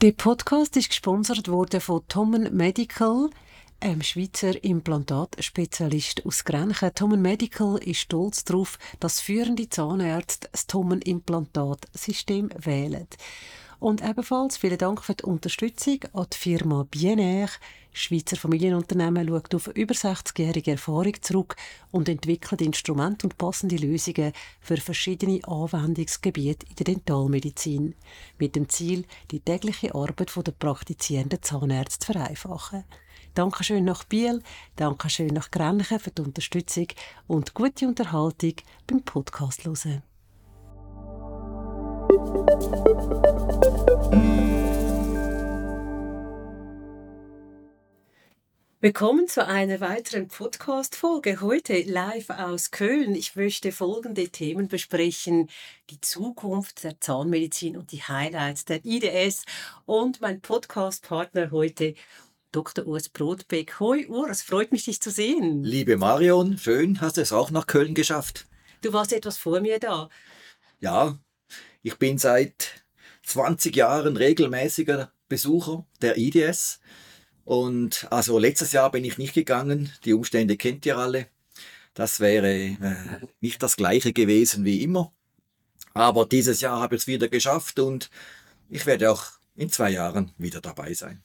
Der 0.00 0.12
Podcast 0.12 0.76
ist 0.76 0.90
gesponsert 0.90 1.48
worden 1.48 1.80
von 1.80 2.06
Tommen 2.06 2.56
Medical, 2.56 3.30
einem 3.80 4.02
Schweizer 4.02 4.62
Implantatspezialist 4.62 6.24
aus 6.24 6.44
Grenchen. 6.44 6.94
Tommen 6.94 7.20
Medical 7.20 7.78
ist 7.78 7.98
stolz 7.98 8.44
darauf, 8.44 8.78
dass 9.00 9.20
führende 9.20 9.68
Zahnärzte 9.68 10.48
das 10.52 10.68
Tommen 10.68 11.02
Implantatsystem 11.02 12.48
wählen. 12.56 13.08
Und 13.80 14.02
ebenfalls 14.02 14.56
vielen 14.56 14.78
Dank 14.78 15.04
für 15.04 15.14
die 15.14 15.22
Unterstützung 15.22 16.00
an 16.12 16.26
die 16.32 16.36
Firma 16.36 16.84
Bienair. 16.90 17.48
Schweizer 17.92 18.36
Familienunternehmen 18.36 19.28
schaut 19.28 19.54
auf 19.54 19.68
über 19.68 19.94
60-jährige 19.94 20.72
Erfahrung 20.72 21.14
zurück 21.20 21.56
und 21.92 22.08
entwickelt 22.08 22.60
Instrumente 22.60 23.26
und 23.26 23.38
passende 23.38 23.76
Lösungen 23.76 24.32
für 24.60 24.76
verschiedene 24.78 25.40
Anwendungsgebiete 25.46 26.66
in 26.68 26.74
der 26.74 26.84
Dentalmedizin. 26.84 27.94
Mit 28.38 28.56
dem 28.56 28.68
Ziel, 28.68 29.04
die 29.30 29.40
tägliche 29.40 29.94
Arbeit 29.94 30.32
der 30.36 30.52
praktizierenden 30.52 31.42
Zahnärzte 31.42 32.06
zu 32.06 32.12
vereinfachen. 32.12 32.84
Dankeschön 33.34 33.84
nach 33.84 34.02
Biel, 34.04 34.42
Dankeschön 34.74 35.28
nach 35.28 35.52
Grenchen 35.52 36.00
für 36.00 36.10
die 36.10 36.22
Unterstützung 36.22 36.88
und 37.28 37.54
gute 37.54 37.86
Unterhaltung 37.86 38.54
beim 38.88 39.02
Podcast 39.02 39.64
hören. 39.64 40.02
Willkommen 48.80 49.26
zu 49.26 49.44
einer 49.44 49.80
weiteren 49.80 50.28
Podcast-Folge. 50.28 51.40
Heute 51.40 51.82
live 51.82 52.30
aus 52.30 52.70
Köln. 52.70 53.14
Ich 53.16 53.34
möchte 53.34 53.72
folgende 53.72 54.28
Themen 54.28 54.68
besprechen. 54.68 55.50
Die 55.90 56.00
Zukunft 56.00 56.84
der 56.84 57.00
Zahnmedizin 57.00 57.76
und 57.76 57.92
die 57.92 58.02
Highlights 58.02 58.64
der 58.64 58.84
IDS. 58.84 59.44
Und 59.84 60.20
mein 60.20 60.40
Podcast-Partner 60.40 61.50
heute, 61.50 61.94
Dr. 62.52 62.86
Urs 62.86 63.08
Brotbeck. 63.08 63.78
Hoi 63.80 64.06
Urs, 64.06 64.42
freut 64.42 64.72
mich, 64.72 64.84
dich 64.84 65.02
zu 65.02 65.10
sehen. 65.10 65.64
Liebe 65.64 65.96
Marion, 65.96 66.56
schön, 66.56 67.00
hast 67.00 67.16
du 67.16 67.20
es 67.20 67.32
auch 67.32 67.50
nach 67.50 67.66
Köln 67.66 67.94
geschafft. 67.94 68.46
Du 68.82 68.92
warst 68.92 69.12
etwas 69.12 69.36
vor 69.38 69.60
mir 69.60 69.80
da. 69.80 70.08
Ja, 70.80 71.18
ich 71.82 71.96
bin 71.96 72.18
seit 72.18 72.84
20 73.24 73.74
Jahren 73.76 74.16
regelmäßiger 74.16 75.12
Besucher 75.28 75.86
der 76.00 76.16
IDS 76.18 76.80
und 77.44 78.06
also 78.10 78.38
letztes 78.38 78.72
Jahr 78.72 78.90
bin 78.90 79.04
ich 79.04 79.18
nicht 79.18 79.34
gegangen. 79.34 79.90
Die 80.04 80.12
Umstände 80.12 80.56
kennt 80.56 80.84
ihr 80.86 80.98
alle. 80.98 81.28
Das 81.94 82.20
wäre 82.20 82.52
äh, 82.52 82.76
nicht 83.40 83.62
das 83.62 83.76
gleiche 83.76 84.12
gewesen 84.12 84.64
wie 84.64 84.82
immer. 84.82 85.12
Aber 85.94 86.26
dieses 86.26 86.60
Jahr 86.60 86.80
habe 86.80 86.94
ich 86.94 87.02
es 87.02 87.06
wieder 87.06 87.28
geschafft 87.28 87.78
und 87.78 88.10
ich 88.68 88.86
werde 88.86 89.10
auch 89.10 89.24
in 89.56 89.70
zwei 89.70 89.90
Jahren 89.90 90.32
wieder 90.38 90.60
dabei 90.60 90.94
sein. 90.94 91.22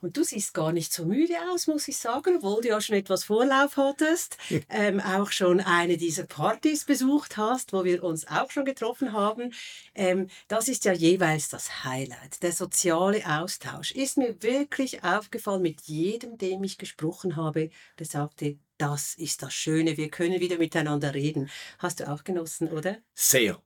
Und 0.00 0.16
du 0.16 0.24
siehst 0.24 0.54
gar 0.54 0.72
nicht 0.72 0.92
so 0.92 1.04
müde 1.04 1.34
aus, 1.52 1.66
muss 1.66 1.88
ich 1.88 1.96
sagen, 1.96 2.36
obwohl 2.36 2.62
du 2.62 2.68
ja 2.68 2.80
schon 2.80 2.96
etwas 2.96 3.24
Vorlauf 3.24 3.76
hattest, 3.76 4.36
ähm, 4.68 5.00
auch 5.00 5.30
schon 5.30 5.60
eine 5.60 5.96
dieser 5.96 6.24
Partys 6.24 6.84
besucht 6.84 7.36
hast, 7.36 7.72
wo 7.72 7.84
wir 7.84 8.02
uns 8.04 8.26
auch 8.26 8.50
schon 8.50 8.64
getroffen 8.64 9.12
haben. 9.12 9.52
Ähm, 9.94 10.28
das 10.48 10.68
ist 10.68 10.84
ja 10.84 10.92
jeweils 10.92 11.48
das 11.48 11.84
Highlight. 11.84 12.42
Der 12.42 12.52
soziale 12.52 13.22
Austausch 13.26 13.92
ist 13.92 14.16
mir 14.16 14.42
wirklich 14.42 15.04
aufgefallen 15.04 15.62
mit 15.62 15.82
jedem, 15.82 16.38
dem 16.38 16.64
ich 16.64 16.78
gesprochen 16.78 17.36
habe, 17.36 17.70
der 17.98 18.06
sagte, 18.06 18.58
das 18.78 19.14
ist 19.14 19.42
das 19.42 19.54
Schöne, 19.54 19.96
wir 19.96 20.10
können 20.10 20.40
wieder 20.40 20.58
miteinander 20.58 21.14
reden. 21.14 21.50
Hast 21.78 22.00
du 22.00 22.08
auch 22.10 22.24
genossen, 22.24 22.68
oder? 22.68 22.98
Sehr, 23.14 23.62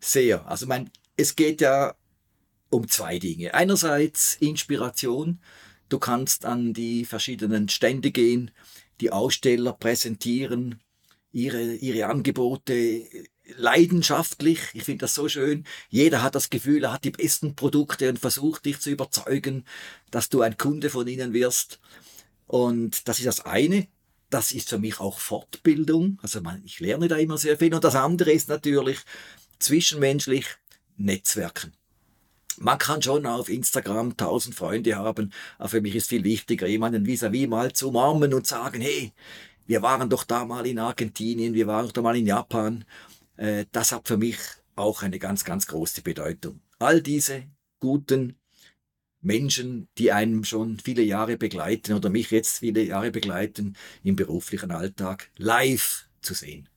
sehr. 0.00 0.46
Also 0.46 0.66
mein, 0.66 0.90
es 1.16 1.34
geht 1.34 1.60
ja 1.60 1.94
um 2.70 2.88
zwei 2.88 3.18
Dinge. 3.18 3.54
Einerseits 3.54 4.34
Inspiration. 4.34 5.40
Du 5.88 5.98
kannst 5.98 6.44
an 6.44 6.72
die 6.72 7.04
verschiedenen 7.04 7.68
Stände 7.68 8.10
gehen, 8.10 8.50
die 9.00 9.10
Aussteller 9.10 9.72
präsentieren, 9.72 10.80
ihre, 11.32 11.74
ihre 11.74 12.06
Angebote 12.06 13.06
leidenschaftlich. 13.56 14.60
Ich 14.72 14.84
finde 14.84 15.02
das 15.02 15.14
so 15.14 15.28
schön. 15.28 15.64
Jeder 15.90 16.22
hat 16.22 16.34
das 16.34 16.48
Gefühl, 16.48 16.84
er 16.84 16.92
hat 16.92 17.04
die 17.04 17.10
besten 17.10 17.54
Produkte 17.54 18.08
und 18.08 18.18
versucht 18.18 18.64
dich 18.64 18.80
zu 18.80 18.90
überzeugen, 18.90 19.64
dass 20.10 20.28
du 20.28 20.40
ein 20.40 20.56
Kunde 20.56 20.90
von 20.90 21.06
ihnen 21.06 21.32
wirst. 21.32 21.80
Und 22.46 23.06
das 23.08 23.18
ist 23.18 23.26
das 23.26 23.40
eine. 23.40 23.86
Das 24.30 24.52
ist 24.52 24.70
für 24.70 24.78
mich 24.78 25.00
auch 25.00 25.18
Fortbildung. 25.18 26.18
Also 26.22 26.40
ich 26.64 26.80
lerne 26.80 27.08
da 27.08 27.16
immer 27.16 27.36
sehr 27.36 27.58
viel. 27.58 27.74
Und 27.74 27.84
das 27.84 27.94
andere 27.94 28.32
ist 28.32 28.48
natürlich 28.48 28.98
zwischenmenschlich 29.58 30.46
Netzwerken 30.96 31.72
man 32.58 32.78
kann 32.78 33.02
schon 33.02 33.26
auf 33.26 33.48
Instagram 33.48 34.16
tausend 34.16 34.54
Freunde 34.54 34.96
haben, 34.96 35.32
aber 35.58 35.68
für 35.68 35.80
mich 35.80 35.94
ist 35.94 36.08
viel 36.08 36.24
wichtiger, 36.24 36.66
jemanden 36.66 37.06
vis-à-vis 37.06 37.46
-vis 37.46 37.48
mal 37.48 37.72
zu 37.72 37.88
umarmen 37.88 38.34
und 38.34 38.46
sagen, 38.46 38.80
hey, 38.80 39.12
wir 39.66 39.82
waren 39.82 40.10
doch 40.10 40.24
da 40.24 40.44
mal 40.44 40.66
in 40.66 40.78
Argentinien, 40.78 41.54
wir 41.54 41.66
waren 41.66 41.86
doch 41.86 41.92
da 41.92 42.02
mal 42.02 42.16
in 42.16 42.26
Japan. 42.26 42.84
Äh, 43.36 43.66
das 43.72 43.92
hat 43.92 44.08
für 44.08 44.16
mich 44.16 44.38
auch 44.76 45.02
eine 45.02 45.18
ganz, 45.18 45.44
ganz 45.44 45.66
große 45.66 46.02
Bedeutung. 46.02 46.60
All 46.78 47.00
diese 47.00 47.44
guten 47.80 48.36
Menschen, 49.20 49.88
die 49.96 50.12
einem 50.12 50.44
schon 50.44 50.78
viele 50.78 51.02
Jahre 51.02 51.36
begleiten 51.38 51.94
oder 51.94 52.10
mich 52.10 52.30
jetzt 52.30 52.58
viele 52.58 52.82
Jahre 52.82 53.10
begleiten 53.10 53.74
im 54.02 54.16
beruflichen 54.16 54.70
Alltag, 54.70 55.30
live 55.38 56.08
zu 56.20 56.34
sehen. 56.34 56.68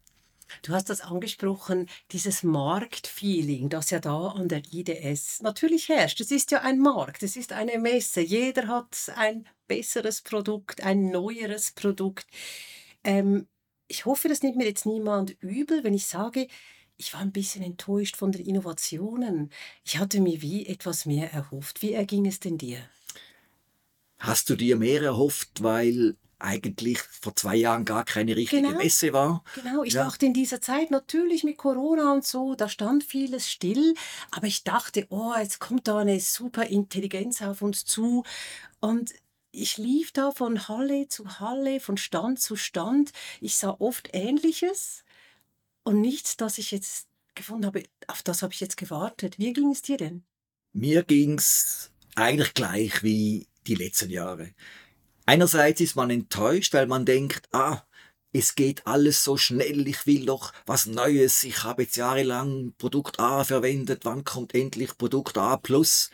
Du 0.62 0.74
hast 0.74 0.90
das 0.90 1.02
angesprochen, 1.02 1.88
dieses 2.12 2.44
Marktfeeling, 2.44 3.70
das 3.70 3.90
ja 3.90 4.00
da 4.00 4.28
an 4.30 4.48
der 4.48 4.62
IDS 4.72 5.42
natürlich 5.42 5.90
herrscht. 5.90 6.22
Es 6.22 6.32
ist 6.32 6.52
ja 6.52 6.62
ein 6.62 6.80
Markt, 6.80 7.24
es 7.24 7.36
ist 7.36 7.54
eine 7.54 7.78
Messe. 7.80 8.22
Jeder 8.22 8.68
hat 8.68 9.12
ein 9.16 9.48
besseres 9.68 10.22
Produkt, 10.22 10.84
ein 10.84 11.10
neueres 11.12 11.72
Produkt. 11.72 12.28
Ähm, 13.04 13.48
ich 13.88 14.06
hoffe, 14.06 14.28
das 14.28 14.44
nimmt 14.44 14.58
mir 14.58 14.66
jetzt 14.66 14.86
niemand 14.86 15.38
übel, 15.42 15.84
wenn 15.84 15.94
ich 15.94 16.08
sage, 16.08 16.48
ich 16.98 17.14
war 17.14 17.22
ein 17.22 17.32
bisschen 17.32 17.64
enttäuscht 17.64 18.18
von 18.18 18.32
den 18.32 18.46
Innovationen. 18.46 19.52
Ich 19.84 20.00
hatte 20.00 20.20
mir 20.20 20.42
wie 20.42 20.66
etwas 20.66 21.06
mehr 21.06 21.32
erhofft. 21.32 21.82
Wie 21.82 21.94
erging 21.94 22.26
es 22.26 22.40
denn 22.40 22.58
dir? 22.58 22.80
Hast 24.18 24.50
du 24.50 24.56
dir 24.56 24.78
mehr 24.78 25.04
erhofft, 25.04 25.62
weil 25.62 26.16
eigentlich 26.40 27.00
vor 27.00 27.36
zwei 27.36 27.56
Jahren 27.56 27.86
gar 27.86 28.06
keine 28.06 28.36
richtige 28.36 28.62
genau, 28.62 28.78
Messe 28.78 29.14
war. 29.14 29.44
Genau, 29.56 29.84
ich 29.84 29.94
ja. 29.94 30.04
dachte 30.04 30.26
in 30.26 30.34
dieser 30.34 30.62
Zeit 30.62 30.92
natürlich 30.92 31.44
mit 31.44 31.58
Corona 31.58 32.14
und 32.14 32.26
so, 32.26 32.56
da 32.56 32.70
stand 32.70 33.04
vieles 33.04 33.50
still, 33.50 33.96
aber 34.32 34.48
ich 34.48 34.64
dachte, 34.64 35.08
oh, 35.10 35.34
jetzt 35.38 35.60
kommt 35.60 35.88
da 35.88 36.00
eine 36.00 36.20
super 36.20 36.66
Intelligenz 36.68 37.42
auf 37.42 37.62
uns 37.62 37.86
zu 37.86 38.24
und 38.80 39.14
ich 39.52 39.78
lief 39.78 40.12
da 40.12 40.32
von 40.32 40.68
Halle 40.68 41.08
zu 41.08 41.40
Halle, 41.40 41.80
von 41.80 41.98
Stand 41.98 42.40
zu 42.40 42.56
Stand. 42.56 43.12
Ich 43.42 43.58
sah 43.58 43.76
oft 43.80 44.10
Ähnliches 44.14 45.04
und 45.84 46.02
nichts, 46.02 46.38
das 46.38 46.60
ich 46.60 46.70
jetzt 46.72 47.08
gefunden 47.34 47.66
habe, 47.66 47.84
auf 48.08 48.22
das 48.22 48.44
habe 48.44 48.54
ich 48.54 48.60
jetzt 48.60 48.78
gewartet. 48.78 49.40
Wie 49.40 49.54
ging 49.54 49.72
es 49.72 49.82
dir 49.82 49.98
denn? 49.98 50.24
Mir 50.74 51.04
ging 51.04 51.38
es 51.40 51.92
eigentlich 52.16 52.54
gleich 52.54 53.02
wie 53.04 53.48
die 53.66 53.76
letzten 53.76 54.10
Jahre. 54.10 54.54
Einerseits 55.28 55.82
ist 55.82 55.98
man 55.98 56.10
enttäuscht, 56.10 56.74
weil 56.74 56.88
man 56.88 57.06
denkt, 57.06 57.50
ah, 57.52 57.84
es 58.32 58.56
geht 58.56 58.88
alles 58.88 59.26
so 59.26 59.36
schnell, 59.36 59.86
ich 59.86 60.08
will 60.08 60.26
doch 60.26 60.54
was 60.66 60.86
Neues, 60.86 61.44
ich 61.44 61.64
habe 61.64 61.84
jetzt 61.84 61.98
jahrelang 61.98 62.74
Produkt 62.78 63.20
A 63.20 63.44
verwendet, 63.44 64.06
wann 64.06 64.24
kommt 64.24 64.56
endlich 64.56 64.98
Produkt 64.98 65.38
A 65.38 65.58
plus? 65.58 66.12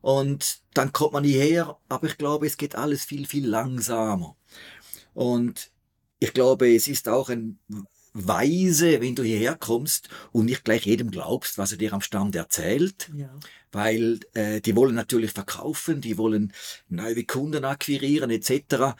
Und 0.00 0.60
dann 0.74 0.92
kommt 0.92 1.12
man 1.12 1.24
hierher, 1.24 1.76
aber 1.88 2.06
ich 2.06 2.18
glaube, 2.18 2.46
es 2.46 2.56
geht 2.56 2.76
alles 2.76 3.04
viel, 3.04 3.26
viel 3.26 3.48
langsamer. 3.48 4.36
Und 5.12 5.72
ich 6.20 6.32
glaube, 6.32 6.72
es 6.72 6.86
ist 6.86 7.08
auch 7.08 7.30
ein 7.30 7.58
weise, 8.12 9.00
wenn 9.00 9.16
du 9.16 9.24
hierher 9.24 9.56
kommst 9.56 10.08
und 10.30 10.44
nicht 10.44 10.64
gleich 10.64 10.86
jedem 10.86 11.10
glaubst, 11.10 11.58
was 11.58 11.72
er 11.72 11.78
dir 11.78 11.92
am 11.94 12.00
Stand 12.00 12.36
erzählt. 12.36 13.10
Ja. 13.16 13.34
Weil 13.72 14.20
äh, 14.34 14.60
die 14.60 14.76
wollen 14.76 14.94
natürlich 14.94 15.32
verkaufen, 15.32 16.00
die 16.00 16.18
wollen 16.18 16.52
neue 16.88 17.24
Kunden 17.24 17.64
akquirieren 17.64 18.30
etc. 18.30 18.94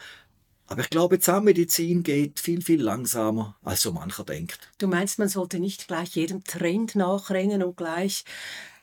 Aber 0.67 0.81
ich 0.81 0.89
glaube, 0.89 1.19
Zahnmedizin 1.19 2.03
geht 2.03 2.39
viel, 2.39 2.61
viel 2.61 2.81
langsamer, 2.81 3.55
als 3.63 3.81
so 3.81 3.91
mancher 3.91 4.23
denkt. 4.23 4.71
Du 4.79 4.87
meinst, 4.87 5.19
man 5.19 5.27
sollte 5.27 5.59
nicht 5.59 5.87
gleich 5.87 6.15
jedem 6.15 6.43
Trend 6.43 6.95
nachrennen 6.95 7.63
und 7.63 7.77
gleich 7.77 8.23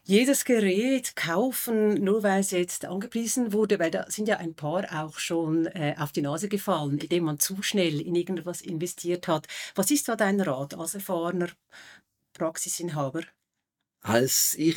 jedes 0.04 0.44
Gerät 0.44 1.14
kaufen, 1.14 2.02
nur 2.02 2.22
weil 2.22 2.40
es 2.40 2.50
jetzt 2.50 2.84
angepriesen 2.84 3.52
wurde, 3.52 3.78
weil 3.78 3.90
da 3.90 4.10
sind 4.10 4.28
ja 4.28 4.38
ein 4.38 4.54
paar 4.54 4.84
auch 4.92 5.18
schon 5.18 5.66
äh, 5.66 5.94
auf 5.98 6.12
die 6.12 6.22
Nase 6.22 6.48
gefallen, 6.48 6.98
indem 6.98 7.24
man 7.24 7.38
zu 7.38 7.62
schnell 7.62 8.00
in 8.00 8.14
irgendwas 8.14 8.60
investiert 8.60 9.28
hat. 9.28 9.46
Was 9.74 9.90
ist 9.90 10.08
da 10.08 10.16
dein 10.16 10.40
Rat 10.40 10.74
als 10.74 10.94
erfahrener 10.94 11.48
Praxisinhaber? 12.32 13.22
Als 14.02 14.54
ich 14.58 14.76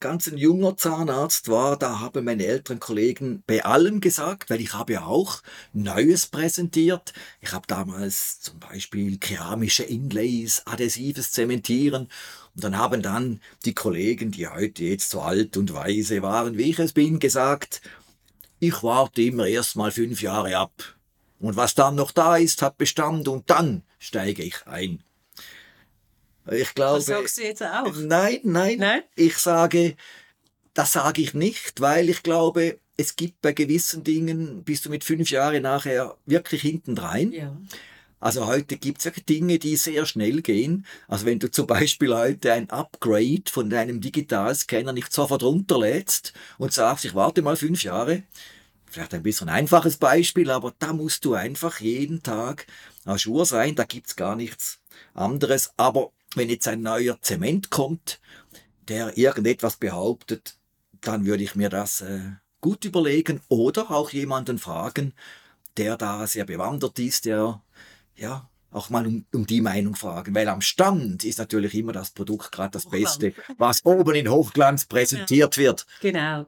ganz 0.00 0.28
ein 0.28 0.38
junger 0.38 0.76
Zahnarzt 0.76 1.48
war, 1.48 1.76
da 1.76 2.00
haben 2.00 2.24
meine 2.24 2.46
älteren 2.46 2.78
Kollegen 2.78 3.42
bei 3.46 3.64
allem 3.64 4.00
gesagt, 4.00 4.50
weil 4.50 4.60
ich 4.60 4.72
habe 4.74 4.92
ja 4.94 5.04
auch 5.06 5.42
Neues 5.72 6.26
präsentiert. 6.26 7.12
Ich 7.40 7.52
habe 7.52 7.66
damals 7.66 8.40
zum 8.40 8.58
Beispiel 8.60 9.18
keramische 9.18 9.84
Inlays, 9.84 10.62
adhesives 10.66 11.32
Zementieren 11.32 12.08
Und 12.54 12.64
dann 12.64 12.78
haben 12.78 13.02
dann 13.02 13.40
die 13.64 13.74
Kollegen, 13.74 14.30
die 14.30 14.46
heute 14.46 14.84
jetzt 14.84 15.10
so 15.10 15.20
alt 15.20 15.56
und 15.56 15.74
weise 15.74 16.22
waren, 16.22 16.56
wie 16.58 16.70
ich 16.70 16.78
es 16.78 16.92
bin, 16.92 17.18
gesagt, 17.18 17.80
ich 18.60 18.82
warte 18.82 19.22
immer 19.22 19.46
erst 19.46 19.76
mal 19.76 19.90
fünf 19.90 20.22
Jahre 20.22 20.56
ab. 20.56 20.96
Und 21.40 21.56
was 21.56 21.74
dann 21.74 21.94
noch 21.94 22.12
da 22.12 22.36
ist, 22.36 22.62
hat 22.62 22.78
Bestand 22.78 23.28
und 23.28 23.50
dann 23.50 23.82
steige 23.98 24.42
ich 24.42 24.66
ein. 24.66 25.02
Ich 26.50 26.74
glaube. 26.74 26.98
Das 26.98 27.06
sagst 27.06 27.38
du 27.38 27.42
jetzt 27.42 27.62
auch? 27.62 27.92
Nein, 27.96 28.40
nein. 28.44 28.78
Nein? 28.78 29.02
Ich 29.14 29.38
sage, 29.38 29.96
das 30.74 30.92
sage 30.92 31.22
ich 31.22 31.34
nicht, 31.34 31.80
weil 31.80 32.08
ich 32.08 32.22
glaube, 32.22 32.78
es 32.96 33.16
gibt 33.16 33.40
bei 33.42 33.52
gewissen 33.52 34.04
Dingen, 34.04 34.64
bist 34.64 34.84
du 34.84 34.90
mit 34.90 35.04
fünf 35.04 35.30
Jahren 35.30 35.62
nachher 35.62 36.16
wirklich 36.26 36.62
hintendrein. 36.62 37.32
Ja. 37.32 37.56
Also 38.20 38.46
heute 38.46 38.76
gibt 38.76 38.98
es 38.98 39.04
ja 39.04 39.12
Dinge, 39.28 39.60
die 39.60 39.76
sehr 39.76 40.04
schnell 40.04 40.42
gehen. 40.42 40.84
Also 41.06 41.24
wenn 41.24 41.38
du 41.38 41.50
zum 41.50 41.66
Beispiel 41.68 42.14
heute 42.14 42.52
ein 42.52 42.68
Upgrade 42.70 43.44
von 43.48 43.70
deinem 43.70 44.00
Digitalscanner 44.00 44.92
nicht 44.92 45.12
sofort 45.12 45.44
runterlädst 45.44 46.32
und 46.58 46.72
sagst, 46.72 47.04
ich 47.04 47.14
warte 47.14 47.42
mal 47.42 47.56
fünf 47.56 47.84
Jahre, 47.84 48.24
vielleicht 48.86 49.14
ein 49.14 49.22
bisschen 49.22 49.48
ein 49.48 49.60
einfaches 49.60 49.98
Beispiel, 49.98 50.50
aber 50.50 50.74
da 50.80 50.92
musst 50.92 51.24
du 51.24 51.34
einfach 51.34 51.78
jeden 51.80 52.22
Tag 52.24 52.66
auf 53.04 53.18
Schuhe 53.18 53.44
sein, 53.44 53.76
da 53.76 53.84
gibt's 53.84 54.16
gar 54.16 54.34
nichts 54.34 54.80
anderes. 55.14 55.70
Aber 55.76 56.10
wenn 56.34 56.48
jetzt 56.48 56.68
ein 56.68 56.82
neuer 56.82 57.20
Zement 57.20 57.70
kommt, 57.70 58.20
der 58.88 59.16
irgendetwas 59.16 59.76
behauptet, 59.76 60.56
dann 61.00 61.26
würde 61.26 61.44
ich 61.44 61.54
mir 61.54 61.68
das 61.68 62.00
äh, 62.00 62.20
gut 62.60 62.84
überlegen 62.84 63.40
oder 63.48 63.90
auch 63.90 64.10
jemanden 64.10 64.58
fragen, 64.58 65.14
der 65.76 65.96
da 65.96 66.26
sehr 66.26 66.44
bewandert 66.44 66.98
ist, 66.98 67.24
der 67.24 67.62
ja 68.16 68.48
auch 68.70 68.90
mal 68.90 69.06
um, 69.06 69.24
um 69.32 69.46
die 69.46 69.60
Meinung 69.60 69.94
fragen, 69.94 70.34
weil 70.34 70.48
am 70.48 70.60
Stand 70.60 71.24
ist 71.24 71.38
natürlich 71.38 71.74
immer 71.74 71.92
das 71.92 72.10
Produkt 72.10 72.52
gerade 72.52 72.72
das 72.72 72.84
Hochglanz. 72.86 73.18
Beste, 73.18 73.42
was 73.56 73.84
oben 73.84 74.14
in 74.14 74.28
Hochglanz 74.28 74.84
präsentiert 74.84 75.56
wird. 75.56 75.86
Genau. 76.00 76.46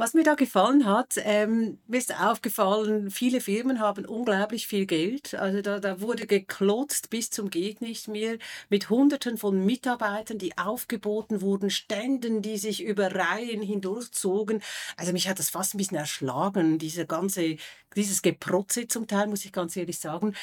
Was 0.00 0.14
mir 0.14 0.22
da 0.22 0.36
gefallen 0.36 0.86
hat, 0.86 1.14
ähm, 1.24 1.80
mir 1.88 1.98
ist 1.98 2.14
aufgefallen, 2.20 3.10
viele 3.10 3.40
Firmen 3.40 3.80
haben 3.80 4.04
unglaublich 4.04 4.68
viel 4.68 4.86
Geld. 4.86 5.34
Also 5.34 5.60
da, 5.60 5.80
da 5.80 6.00
wurde 6.00 6.28
geklotzt 6.28 7.10
bis 7.10 7.30
zum 7.30 7.50
geht 7.50 7.80
mehr 7.80 8.38
mit 8.68 8.90
Hunderten 8.90 9.36
von 9.38 9.66
Mitarbeitern, 9.66 10.38
die 10.38 10.56
aufgeboten 10.56 11.40
wurden, 11.40 11.68
Ständen, 11.68 12.42
die 12.42 12.58
sich 12.58 12.84
über 12.84 13.12
Reihen 13.12 13.60
hindurchzogen. 13.60 14.62
Also 14.96 15.12
mich 15.12 15.28
hat 15.28 15.40
das 15.40 15.50
fast 15.50 15.74
ein 15.74 15.78
bisschen 15.78 15.96
erschlagen, 15.96 16.78
diese 16.78 17.04
ganze, 17.04 17.56
dieses 17.96 18.22
Geprotze 18.22 18.86
zum 18.86 19.08
Teil, 19.08 19.26
muss 19.26 19.44
ich 19.44 19.50
ganz 19.50 19.76
ehrlich 19.76 19.98
sagen. 19.98 20.36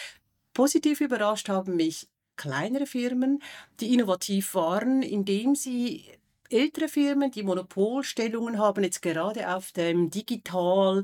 Positiv 0.53 0.99
überrascht 0.99 1.47
haben 1.47 1.77
mich 1.77 2.09
kleinere 2.35 2.87
Firmen, 2.87 3.41
die 3.79 3.93
innovativ 3.93 4.53
waren, 4.53 5.01
indem 5.01 5.55
sie 5.55 6.11
ältere 6.49 6.87
Firmen, 6.87 7.31
die 7.31 7.43
Monopolstellungen 7.43 8.57
haben, 8.59 8.83
jetzt 8.83 9.01
gerade 9.01 9.53
auf 9.55 9.71
dem 9.71 10.09
digital, 10.09 11.03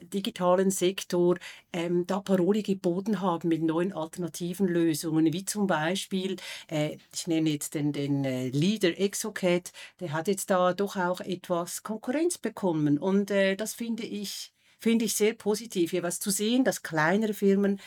digitalen 0.00 0.70
Sektor, 0.70 1.36
ähm, 1.72 2.06
da 2.06 2.20
Paroli 2.20 2.62
geboten 2.62 3.20
haben 3.20 3.48
mit 3.48 3.62
neuen 3.62 3.92
alternativen 3.92 4.66
Lösungen, 4.68 5.32
wie 5.32 5.44
zum 5.44 5.66
Beispiel, 5.66 6.36
äh, 6.68 6.96
ich 7.14 7.26
nenne 7.26 7.50
jetzt 7.50 7.74
den, 7.74 7.92
den 7.92 8.24
äh, 8.24 8.48
Leader 8.48 8.98
Exocat, 8.98 9.72
der 10.00 10.12
hat 10.12 10.28
jetzt 10.28 10.50
da 10.50 10.72
doch 10.74 10.96
auch 10.96 11.20
etwas 11.20 11.82
Konkurrenz 11.82 12.38
bekommen 12.38 12.98
und 12.98 13.30
äh, 13.30 13.56
das 13.56 13.74
finde 13.74 14.04
ich, 14.04 14.52
finde 14.80 15.04
ich 15.04 15.14
sehr 15.14 15.34
positiv, 15.34 15.90
hier 15.90 16.02
was 16.02 16.20
zu 16.20 16.30
sehen, 16.30 16.64
dass 16.64 16.82
kleinere 16.82 17.34
Firmen 17.34 17.80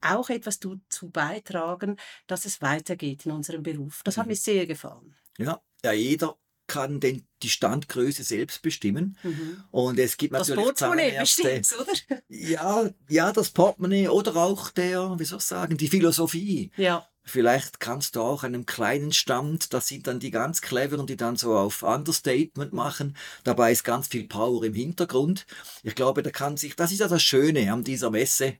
auch 0.00 0.30
etwas 0.30 0.60
dazu 0.60 1.10
beitragen, 1.10 1.96
dass 2.26 2.44
es 2.44 2.62
weitergeht 2.62 3.26
in 3.26 3.32
unserem 3.32 3.62
Beruf. 3.62 4.02
Das 4.04 4.18
hat 4.18 4.26
Mhm. 4.26 4.30
mir 4.30 4.36
sehr 4.36 4.66
gefallen. 4.66 5.16
Ja, 5.38 5.60
ja 5.84 5.92
jeder 5.92 6.36
kann 6.68 6.98
den, 6.98 7.26
die 7.42 7.48
Standgröße 7.48 8.24
selbst 8.24 8.60
bestimmen. 8.62 9.16
Mhm. 9.22 9.62
Und 9.70 9.98
es 9.98 10.16
gibt 10.16 10.34
Das 10.34 10.48
natürlich 10.48 10.64
Portemonnaie 10.64 11.10
Zahnärzte. 11.10 11.42
bestimmt's, 11.42 11.78
oder? 11.78 12.22
Ja, 12.28 12.90
ja, 13.08 13.32
das 13.32 13.50
Portemonnaie 13.50 14.08
oder 14.08 14.34
auch 14.36 14.70
der, 14.70 15.14
wie 15.18 15.24
soll 15.24 15.38
ich 15.38 15.44
sagen, 15.44 15.76
die 15.76 15.88
Philosophie. 15.88 16.72
Ja, 16.76 17.06
Vielleicht 17.28 17.80
kannst 17.80 18.14
du 18.14 18.20
auch 18.20 18.44
einem 18.44 18.66
kleinen 18.66 19.12
Stand, 19.12 19.74
das 19.74 19.88
sind 19.88 20.06
dann 20.06 20.20
die 20.20 20.30
ganz 20.30 20.60
cleveren, 20.60 21.08
die 21.08 21.16
dann 21.16 21.34
so 21.34 21.56
auf 21.56 21.82
Understatement 21.82 22.72
machen. 22.72 23.16
Dabei 23.42 23.72
ist 23.72 23.82
ganz 23.82 24.06
viel 24.06 24.28
Power 24.28 24.62
im 24.62 24.74
Hintergrund. 24.74 25.44
Ich 25.82 25.96
glaube, 25.96 26.22
da 26.22 26.30
kann 26.30 26.56
sich, 26.56 26.76
das 26.76 26.92
ist 26.92 27.00
ja 27.00 27.08
das 27.08 27.24
Schöne 27.24 27.72
an 27.72 27.82
dieser 27.82 28.12
Messe. 28.12 28.54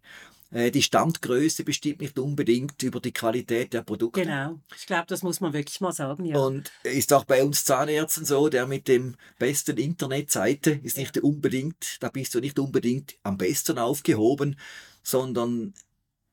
Äh, 0.51 0.71
Die 0.71 0.83
Standgröße 0.83 1.65
bestimmt 1.65 2.01
nicht 2.01 2.19
unbedingt 2.19 2.83
über 2.83 3.01
die 3.01 3.13
Qualität 3.13 3.73
der 3.73 3.83
Produkte. 3.83 4.23
genau. 4.23 4.61
Ich 4.77 4.87
glaube, 4.87 5.07
das 5.09 5.23
muss 5.23 5.41
man 5.41 5.53
wirklich 5.53 5.81
mal 5.81 5.93
sagen, 5.93 6.25
ja. 6.25 6.39
Und 6.39 6.71
ist 6.83 7.13
auch 7.13 7.25
bei 7.25 7.43
uns 7.43 7.65
Zahnärzten 7.65 8.25
so, 8.25 8.49
der 8.49 8.67
mit 8.67 8.89
dem 8.89 9.17
besten 9.39 9.77
Internetseite 9.77 10.71
ist 10.83 10.99
nicht 10.99 11.19
unbedingt, 11.19 11.99
da 12.01 12.09
bist 12.09 12.35
du 12.35 12.41
nicht 12.41 12.59
unbedingt 12.59 13.17
am 13.23 13.37
besten 13.37 13.79
aufgehoben, 13.79 14.59
sondern 15.03 15.75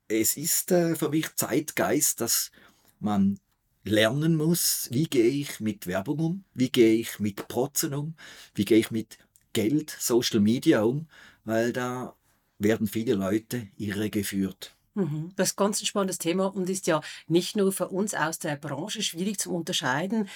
es 0.07 0.37
ist 0.37 0.71
äh, 0.71 0.95
für 0.95 1.09
mich 1.09 1.35
Zeitgeist, 1.35 2.21
dass 2.21 2.51
man 2.99 3.39
lernen 3.83 4.35
muss, 4.35 4.87
wie 4.91 5.05
gehe 5.05 5.27
ich 5.27 5.59
mit 5.59 5.87
Werbung 5.87 6.19
um, 6.19 6.43
wie 6.53 6.69
gehe 6.69 6.95
ich 6.95 7.19
mit 7.19 7.47
Protzen 7.47 7.93
um, 7.93 8.15
wie 8.55 8.65
gehe 8.65 8.79
ich 8.79 8.91
mit 8.91 9.17
Geld, 9.53 9.95
Social 9.99 10.39
Media 10.39 10.83
um, 10.83 11.07
weil 11.43 11.73
da 11.73 12.15
werden 12.59 12.87
viele 12.87 13.15
Leute 13.15 13.67
irregeführt. 13.77 14.75
Mhm. 14.95 15.31
Das 15.35 15.49
ist 15.49 15.55
ganz 15.55 15.81
ein 15.81 15.85
spannendes 15.85 16.19
Thema 16.19 16.53
und 16.53 16.69
ist 16.69 16.87
ja 16.87 17.01
nicht 17.27 17.55
nur 17.55 17.71
für 17.71 17.87
uns 17.87 18.13
aus 18.13 18.39
der 18.39 18.55
Branche 18.55 19.01
schwierig 19.01 19.39
zu 19.39 19.53
unterscheiden, 19.53 20.29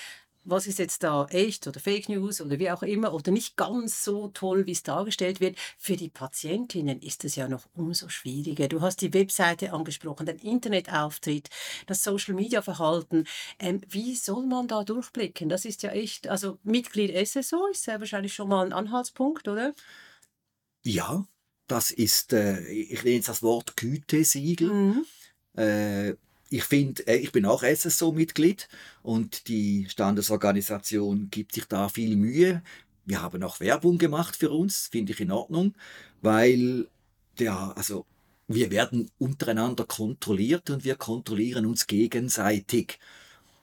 was 0.49 0.65
ist 0.65 0.79
jetzt 0.79 1.03
da 1.03 1.25
echt 1.29 1.67
oder 1.67 1.79
Fake 1.79 2.07
News 2.07 2.39
oder 2.39 2.57
wie 2.57 2.71
auch 2.71 2.81
immer 2.81 3.13
oder 3.13 3.31
nicht 3.31 3.57
ganz 3.57 4.03
so 4.03 4.29
toll, 4.29 4.65
wie 4.65 4.71
es 4.71 4.81
dargestellt 4.81 5.41
wird. 5.41 5.57
Für 5.77 5.97
die 5.97 6.09
Patientinnen 6.09 7.01
ist 7.01 7.25
es 7.25 7.35
ja 7.35 7.49
noch 7.49 7.65
umso 7.73 8.07
schwieriger. 8.07 8.69
Du 8.69 8.79
hast 8.79 9.01
die 9.01 9.13
Webseite 9.13 9.73
angesprochen, 9.73 10.25
den 10.25 10.37
Internetauftritt, 10.37 11.49
das 11.85 12.01
Social 12.01 12.33
Media 12.33 12.61
Verhalten. 12.61 13.25
Ähm, 13.59 13.81
wie 13.89 14.15
soll 14.15 14.45
man 14.45 14.69
da 14.69 14.85
durchblicken? 14.85 15.49
Das 15.49 15.65
ist 15.65 15.83
ja 15.83 15.91
echt, 15.91 16.29
also 16.29 16.57
Mitglied 16.63 17.11
SSO 17.27 17.67
ist 17.67 17.85
ja 17.85 17.99
wahrscheinlich 17.99 18.33
schon 18.33 18.47
mal 18.47 18.65
ein 18.65 18.73
Anhaltspunkt, 18.73 19.49
oder? 19.49 19.73
Ja, 20.85 21.27
das 21.67 21.91
ist, 21.91 22.33
äh, 22.33 22.65
ich 22.67 23.03
nenne 23.03 23.17
jetzt 23.17 23.29
das 23.29 23.43
Wort 23.43 23.77
Gütesiegel. 23.77 24.73
Mhm. 24.73 25.05
Äh, 25.57 26.15
ich 26.49 26.63
finde, 26.63 27.05
äh, 27.07 27.17
ich 27.17 27.31
bin 27.31 27.45
auch 27.45 27.63
SSO-Mitglied 27.63 28.69
und 29.03 29.47
die 29.47 29.87
Standesorganisation 29.89 31.29
gibt 31.29 31.53
sich 31.53 31.65
da 31.65 31.89
viel 31.89 32.15
Mühe. 32.15 32.63
Wir 33.05 33.21
haben 33.21 33.43
auch 33.43 33.59
Werbung 33.59 33.97
gemacht 33.97 34.35
für 34.35 34.51
uns, 34.51 34.87
finde 34.87 35.13
ich 35.13 35.19
in 35.19 35.31
Ordnung, 35.31 35.73
weil 36.21 36.87
der, 37.39 37.73
also 37.75 38.05
wir 38.47 38.71
werden 38.71 39.11
untereinander 39.19 39.85
kontrolliert 39.85 40.69
und 40.69 40.85
wir 40.85 40.95
kontrollieren 40.95 41.65
uns 41.65 41.87
gegenseitig. 41.87 42.99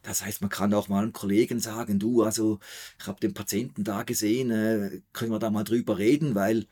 Das 0.02 0.22
heißt, 0.22 0.42
man 0.42 0.50
kann 0.50 0.74
auch 0.74 0.88
mal 0.88 1.02
einem 1.02 1.14
Kollegen 1.14 1.60
sagen, 1.60 1.98
du, 1.98 2.22
also 2.22 2.58
ich 3.00 3.06
habe 3.06 3.20
den 3.20 3.32
Patienten 3.32 3.84
da 3.84 4.02
gesehen, 4.02 4.50
äh, 4.50 5.00
können 5.14 5.32
wir 5.32 5.38
da 5.38 5.50
mal 5.50 5.64
drüber 5.64 5.96
reden, 5.96 6.34
weil 6.34 6.66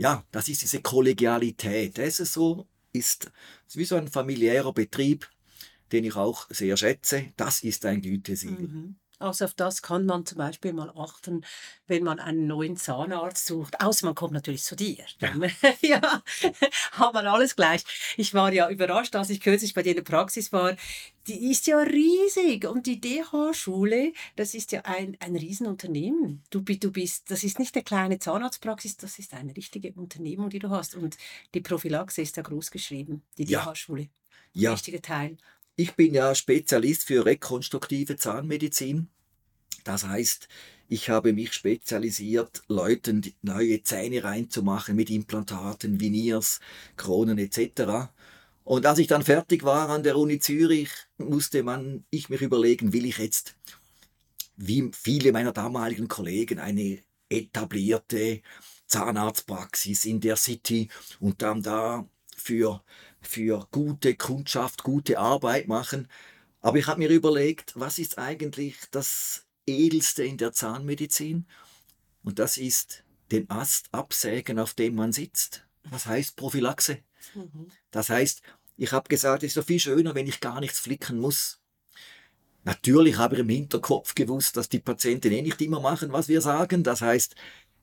ja, 0.00 0.24
das 0.32 0.48
ist 0.48 0.62
diese 0.62 0.80
Kollegialität. 0.80 1.98
SSO 1.98 2.66
ist 2.90 3.30
wie 3.74 3.84
so 3.84 3.96
ein 3.96 4.08
familiärer 4.08 4.72
Betrieb, 4.72 5.28
den 5.92 6.04
ich 6.04 6.16
auch 6.16 6.46
sehr 6.48 6.78
schätze. 6.78 7.26
Das 7.36 7.62
ist 7.62 7.84
ein 7.84 8.00
Gütesiegel. 8.00 8.68
Mhm. 8.68 8.96
Also 9.20 9.44
auf 9.44 9.54
das 9.54 9.82
kann 9.82 10.06
man 10.06 10.24
zum 10.26 10.38
Beispiel 10.38 10.72
mal 10.72 10.90
achten, 10.96 11.44
wenn 11.86 12.02
man 12.04 12.18
einen 12.18 12.46
neuen 12.46 12.76
Zahnarzt 12.76 13.46
sucht. 13.46 13.80
Außer 13.80 14.06
man 14.06 14.14
kommt 14.14 14.32
natürlich 14.32 14.62
zu 14.64 14.74
dir. 14.76 15.04
Dann, 15.18 15.42
ja, 15.82 16.00
hat 16.92 17.14
man 17.14 17.26
alles 17.26 17.54
gleich. 17.54 17.84
Ich 18.16 18.32
war 18.34 18.52
ja 18.52 18.70
überrascht, 18.70 19.14
als 19.14 19.30
ich 19.30 19.40
kürzlich 19.40 19.74
bei 19.74 19.82
dir 19.82 19.90
in 19.90 19.96
der 19.96 20.02
Praxis 20.02 20.52
war. 20.52 20.74
Die 21.26 21.50
ist 21.50 21.66
ja 21.66 21.78
riesig 21.78 22.64
und 22.66 22.86
die 22.86 23.00
DH-Schule, 23.00 24.12
das 24.36 24.54
ist 24.54 24.72
ja 24.72 24.80
ein, 24.84 25.16
ein 25.20 25.36
Riesenunternehmen. 25.36 26.42
Du, 26.50 26.60
du 26.60 26.90
bist, 26.90 27.30
das 27.30 27.44
ist 27.44 27.58
nicht 27.58 27.74
eine 27.76 27.84
kleine 27.84 28.18
Zahnarztpraxis, 28.18 28.96
das 28.96 29.18
ist 29.18 29.34
eine 29.34 29.54
richtige 29.54 29.92
Unternehmung, 29.92 30.48
die 30.50 30.58
du 30.58 30.70
hast. 30.70 30.94
Und 30.94 31.18
die 31.54 31.60
Prophylaxe 31.60 32.22
ist 32.22 32.38
da 32.38 32.42
groß 32.42 32.70
geschrieben, 32.70 33.22
die 33.38 33.44
Ja. 33.44 33.64
DH-Schule. 33.66 34.08
Ja, 34.52 34.72
Wichtiger 34.72 35.02
Teil. 35.02 35.36
Ich 35.80 35.94
bin 35.94 36.12
ja 36.12 36.34
Spezialist 36.34 37.04
für 37.04 37.24
rekonstruktive 37.24 38.16
Zahnmedizin. 38.16 39.08
Das 39.84 40.04
heißt, 40.04 40.46
ich 40.88 41.08
habe 41.08 41.32
mich 41.32 41.54
spezialisiert, 41.54 42.62
Leuten 42.68 43.32
neue 43.40 43.82
Zähne 43.82 44.22
reinzumachen 44.22 44.94
mit 44.94 45.08
Implantaten, 45.08 45.98
Veneers, 45.98 46.60
Kronen 46.96 47.38
etc. 47.38 48.10
Und 48.64 48.84
als 48.84 48.98
ich 48.98 49.06
dann 49.06 49.22
fertig 49.22 49.64
war 49.64 49.88
an 49.88 50.02
der 50.02 50.18
Uni 50.18 50.38
Zürich, 50.38 50.90
musste 51.16 51.62
man, 51.62 52.04
ich 52.10 52.28
mich 52.28 52.42
überlegen, 52.42 52.92
will 52.92 53.06
ich 53.06 53.16
jetzt, 53.16 53.54
wie 54.56 54.90
viele 54.92 55.32
meiner 55.32 55.52
damaligen 55.52 56.08
Kollegen, 56.08 56.58
eine 56.58 56.98
etablierte 57.30 58.42
Zahnarztpraxis 58.86 60.04
in 60.04 60.20
der 60.20 60.36
City 60.36 60.90
und 61.20 61.40
dann 61.40 61.62
da 61.62 62.06
für, 62.36 62.82
für 63.20 63.66
gute 63.70 64.14
Kundschaft, 64.14 64.82
gute 64.82 65.18
Arbeit 65.18 65.68
machen. 65.68 66.08
Aber 66.60 66.78
ich 66.78 66.86
habe 66.86 66.98
mir 66.98 67.08
überlegt, 67.08 67.72
was 67.76 67.98
ist 67.98 68.18
eigentlich 68.18 68.76
das 68.90 69.46
Edelste 69.66 70.24
in 70.24 70.36
der 70.36 70.52
Zahnmedizin? 70.52 71.46
Und 72.22 72.38
das 72.38 72.58
ist 72.58 73.04
den 73.30 73.48
Ast 73.50 73.88
absägen, 73.92 74.58
auf 74.58 74.74
dem 74.74 74.94
man 74.94 75.12
sitzt. 75.12 75.66
Das 75.90 76.06
heißt 76.06 76.36
Prophylaxe. 76.36 76.98
Mhm. 77.34 77.70
Das 77.90 78.10
heißt, 78.10 78.42
ich 78.76 78.92
habe 78.92 79.08
gesagt, 79.08 79.42
es 79.42 79.48
ist 79.48 79.54
so 79.54 79.62
viel 79.62 79.80
schöner, 79.80 80.14
wenn 80.14 80.26
ich 80.26 80.40
gar 80.40 80.60
nichts 80.60 80.80
flicken 80.80 81.18
muss. 81.18 81.60
Natürlich 82.64 83.16
habe 83.16 83.34
ich 83.34 83.40
im 83.40 83.48
Hinterkopf 83.48 84.14
gewusst, 84.14 84.56
dass 84.56 84.68
die 84.68 84.80
Patienten 84.80 85.32
eh 85.32 85.42
nicht 85.42 85.60
immer 85.62 85.80
machen, 85.80 86.12
was 86.12 86.28
wir 86.28 86.42
sagen. 86.42 86.82
Das 86.82 87.00
heißt, 87.00 87.34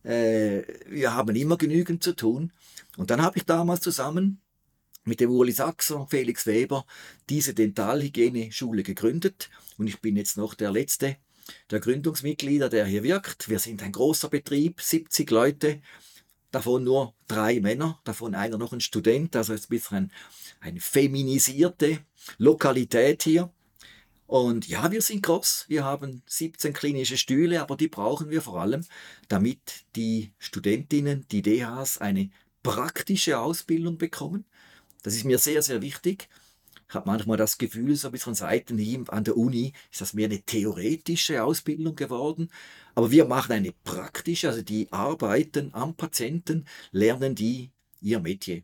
äh, 0.04 0.64
wir 0.88 1.14
haben 1.14 1.36
immer 1.36 1.58
genügend 1.58 2.04
zu 2.04 2.16
tun. 2.16 2.54
Und 2.96 3.10
dann 3.10 3.22
habe 3.22 3.38
ich 3.38 3.46
damals 3.46 3.82
zusammen 3.82 4.42
mit 5.08 5.22
dem 5.22 5.32
Uli 5.32 5.54
Sachser 5.54 6.06
Felix 6.10 6.46
Weber 6.46 6.86
diese 7.30 7.54
Dentalhygiene-Schule 7.54 8.84
gegründet. 8.84 9.50
Und 9.78 9.88
ich 9.88 10.02
bin 10.02 10.18
jetzt 10.18 10.38
noch 10.38 10.54
der 10.54 10.72
letzte 10.72 11.18
der 11.72 11.80
Gründungsmitglieder, 11.80 12.68
der 12.68 12.86
hier 12.86 13.04
wirkt. 13.04 13.48
Wir 13.48 13.60
sind 13.60 13.82
ein 13.82 13.94
großer 13.94 14.28
Betrieb, 14.28 14.82
70 14.82 15.32
Leute, 15.32 15.82
davon 16.52 16.84
nur 16.84 17.14
drei 17.30 17.62
Männer, 17.62 18.02
davon 18.04 18.36
einer 18.36 18.58
noch 18.58 18.74
ein 18.74 18.82
Student, 18.82 19.34
also 19.34 19.54
ist 19.54 19.68
ein 19.68 19.70
bisschen 19.70 20.12
eine 20.60 20.82
feminisierte 20.82 22.00
Lokalität 22.38 23.24
hier. 23.24 23.50
Und 24.26 24.68
ja, 24.68 24.92
wir 24.92 25.02
sind 25.02 25.24
groß. 25.24 25.66
Wir 25.70 25.86
haben 25.86 26.22
17 26.26 26.74
klinische 26.74 27.16
Stühle, 27.16 27.62
aber 27.62 27.78
die 27.78 27.88
brauchen 27.88 28.30
wir 28.30 28.42
vor 28.42 28.60
allem, 28.60 28.84
damit 29.30 29.86
die 29.96 30.34
Studentinnen, 30.38 31.26
die 31.32 31.42
DHs, 31.42 32.00
eine 32.00 32.30
praktische 32.62 33.40
Ausbildung 33.40 33.98
bekommen. 33.98 34.44
Das 35.04 35.16
ist 35.16 35.26
mir 35.26 35.38
sehr, 35.38 35.62
sehr 35.62 35.82
wichtig. 35.82 36.30
Ich 36.90 36.96
habe 36.96 37.10
manchmal 37.10 37.38
das 37.38 37.58
Gefühl, 37.58 37.96
so 37.96 38.08
ein 38.08 38.12
bisschen 38.14 38.34
seitenhieb 38.34 39.12
an 39.12 39.26
der 39.26 39.36
Uni 39.36 39.74
ist 39.92 40.00
das 40.00 40.14
mehr 40.14 40.28
eine 40.28 40.42
theoretische 40.42 41.44
Ausbildung 41.44 41.96
geworden. 41.96 42.50
Aber 42.96 43.12
wir 43.12 43.26
machen 43.26 43.52
eine 43.52 43.74
praktische, 43.84 44.48
also 44.48 44.62
die 44.62 44.92
arbeiten 44.92 45.74
am 45.74 45.96
Patienten, 45.96 46.66
lernen 46.92 47.36
die 47.36 47.72
ihr 48.00 48.20
Metier. 48.20 48.64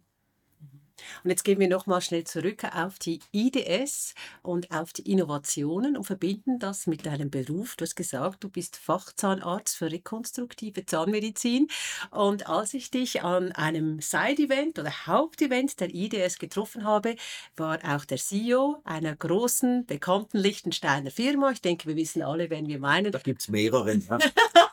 Und 1.24 1.30
jetzt 1.30 1.44
gehen 1.44 1.60
wir 1.60 1.68
nochmal 1.68 2.02
schnell 2.02 2.24
zurück 2.24 2.64
auf 2.76 3.00
die 3.00 3.20
IDS 3.32 4.14
und 4.42 4.72
auf 4.72 4.94
die 4.94 5.10
Innovationen 5.10 5.98
und 5.98 6.04
verbinden 6.04 6.60
das 6.60 6.88
mit 6.88 7.06
deinem 7.06 7.30
Beruf. 7.30 7.76
Du 7.76 7.84
hast 7.84 7.96
gesagt, 7.96 8.44
du 8.44 8.50
bist 8.50 8.78
Fachzahnarzt 8.78 9.76
für 9.76 9.92
rekonstruktive 9.92 10.86
Zahnmedizin. 10.86 11.68
Und 12.12 12.48
als 12.48 12.74
ich 12.74 12.92
dich 12.92 13.24
an 13.24 13.52
einem 13.52 14.00
Side-Event 14.02 14.80
oder 14.80 15.08
Hauptevent 15.08 15.80
der 15.80 15.94
IDS 15.94 16.38
getroffen 16.40 16.84
habe, 16.84 17.16
war 17.56 17.80
auch 17.84 18.06
der 18.06 18.18
CEO 18.18 18.82
einer 18.84 19.16
großen, 19.16 19.86
bekannten 19.86 20.38
Liechtensteiner 20.38 21.12
Firma. 21.12 21.52
Ich 21.52 21.62
denke, 21.62 21.88
wir 21.88 21.96
wissen 21.96 22.22
alle, 22.22 22.50
wen 22.50 22.68
wir 22.68 22.80
meinen. 22.80 23.12
Da 23.12 23.20
gibt 23.20 23.42
es 23.42 23.48
mehrere. 23.48 23.96
Ja. 23.96 24.18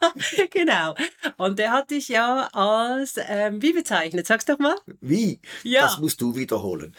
genau. 0.51 0.95
Und 1.37 1.59
der 1.59 1.73
hat 1.73 1.91
dich 1.91 2.09
ja 2.09 2.49
als, 2.53 3.15
ähm, 3.29 3.63
wie 3.63 3.73
bezeichnet? 3.73 4.27
Sag's 4.27 4.45
doch 4.45 4.59
mal. 4.59 4.77
Wie? 5.01 5.41
Ja. 5.63 5.83
Das 5.83 6.01
musst 6.11 6.21
du 6.21 6.35
wiederholen. 6.35 6.97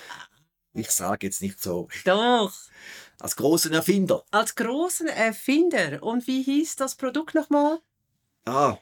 Ich 0.73 0.89
sage 0.89 1.27
jetzt 1.27 1.41
nicht 1.41 1.61
so. 1.61 1.89
Doch. 2.05 2.53
Als 3.19 3.35
großen 3.35 3.73
Erfinder. 3.73 4.23
Als 4.31 4.55
großen 4.55 5.07
Erfinder. 5.07 6.01
Und 6.01 6.27
wie 6.27 6.43
hieß 6.43 6.77
das 6.77 6.95
Produkt 6.95 7.35
nochmal? 7.35 7.79
Ah, 8.45 8.77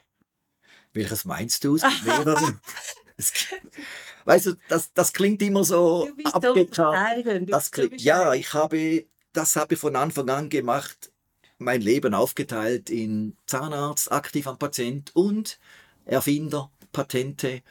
welches 0.92 1.24
meinst 1.24 1.64
du? 1.64 1.78
weißt 4.24 4.46
du, 4.46 4.54
das, 4.68 4.92
das 4.92 5.12
klingt 5.12 5.42
immer 5.42 5.64
so 5.64 6.08
abgekarrt. 6.22 7.50
Das 7.50 7.72
klingt, 7.72 8.00
ja, 8.00 8.34
ich 8.34 8.54
habe, 8.54 9.06
das 9.32 9.56
habe 9.56 9.74
ich 9.74 9.80
von 9.80 9.96
Anfang 9.96 10.30
an 10.30 10.48
gemacht. 10.48 11.10
Mein 11.58 11.80
Leben 11.80 12.14
aufgeteilt 12.14 12.88
in 12.88 13.36
Zahnarzt, 13.46 14.12
aktiv 14.12 14.46
am 14.46 14.58
Patient 14.58 15.10
und 15.16 15.58
Erfinder, 16.04 16.70
Patente, 16.92 17.62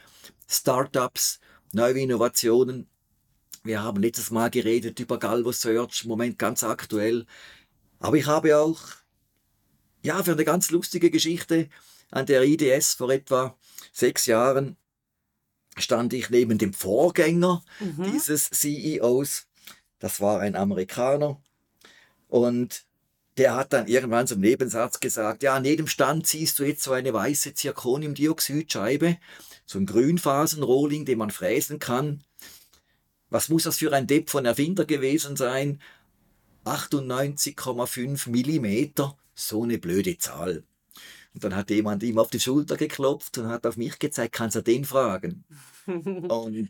Startups 0.45 1.39
neue 1.71 1.99
Innovationen. 1.99 2.87
Wir 3.63 3.83
haben 3.83 4.01
letztes 4.01 4.31
Mal 4.31 4.49
geredet 4.49 4.99
über 4.99 5.19
Galvo 5.19 5.51
Search, 5.51 6.03
im 6.03 6.09
Moment 6.09 6.39
ganz 6.39 6.63
aktuell. 6.63 7.25
Aber 7.99 8.17
ich 8.17 8.25
habe 8.25 8.57
auch, 8.57 8.79
ja, 10.01 10.23
für 10.23 10.31
eine 10.31 10.45
ganz 10.45 10.71
lustige 10.71 11.11
Geschichte 11.11 11.69
an 12.11 12.25
der 12.25 12.43
IDS 12.43 12.93
vor 12.93 13.09
etwa 13.09 13.57
sechs 13.91 14.25
Jahren 14.25 14.77
stand 15.77 16.13
ich 16.13 16.29
neben 16.29 16.57
dem 16.57 16.73
Vorgänger 16.73 17.63
mhm. 17.79 18.11
dieses 18.11 18.49
CEOs. 18.49 19.47
Das 19.99 20.21
war 20.21 20.39
ein 20.39 20.55
Amerikaner. 20.55 21.41
Und 22.27 22.85
der 23.39 23.55
hat 23.55 23.73
dann 23.73 23.87
irgendwann 23.87 24.27
zum 24.27 24.39
Nebensatz 24.39 24.99
gesagt, 24.99 25.41
ja, 25.43 25.55
an 25.55 25.65
jedem 25.65 25.87
Stand 25.87 26.27
siehst 26.27 26.59
du 26.59 26.63
jetzt 26.63 26.83
so 26.83 26.91
eine 26.91 27.13
weiße 27.13 27.55
Zirconiumdioxidscheibe 27.55 29.17
so 29.69 29.77
ein 29.77 29.85
Grünphasenrohling, 29.85 31.05
den 31.05 31.19
man 31.19 31.29
fräsen 31.29 31.77
kann. 31.77 32.23
Was 33.29 33.49
muss 33.49 33.63
das 33.63 33.77
für 33.77 33.93
ein 33.93 34.07
Depp 34.07 34.31
von 34.31 34.45
Erfinder 34.45 34.85
gewesen 34.85 35.35
sein? 35.35 35.79
98,5 36.65 38.29
Millimeter, 38.29 39.15
so 39.35 39.63
eine 39.63 39.77
blöde 39.77 40.17
Zahl. 40.17 40.63
Und 41.35 41.43
dann 41.43 41.55
hat 41.55 41.69
jemand 41.69 42.01
ihm 42.01 42.17
auf 42.17 42.31
die 42.31 42.39
Schulter 42.39 42.77
geklopft 42.77 43.37
und 43.37 43.47
hat 43.47 43.67
auf 43.67 43.77
mich 43.77 43.99
gezeigt, 43.99 44.33
kannst 44.33 44.55
du 44.55 44.63
den 44.63 44.85
fragen? 44.85 45.45
und 45.85 46.69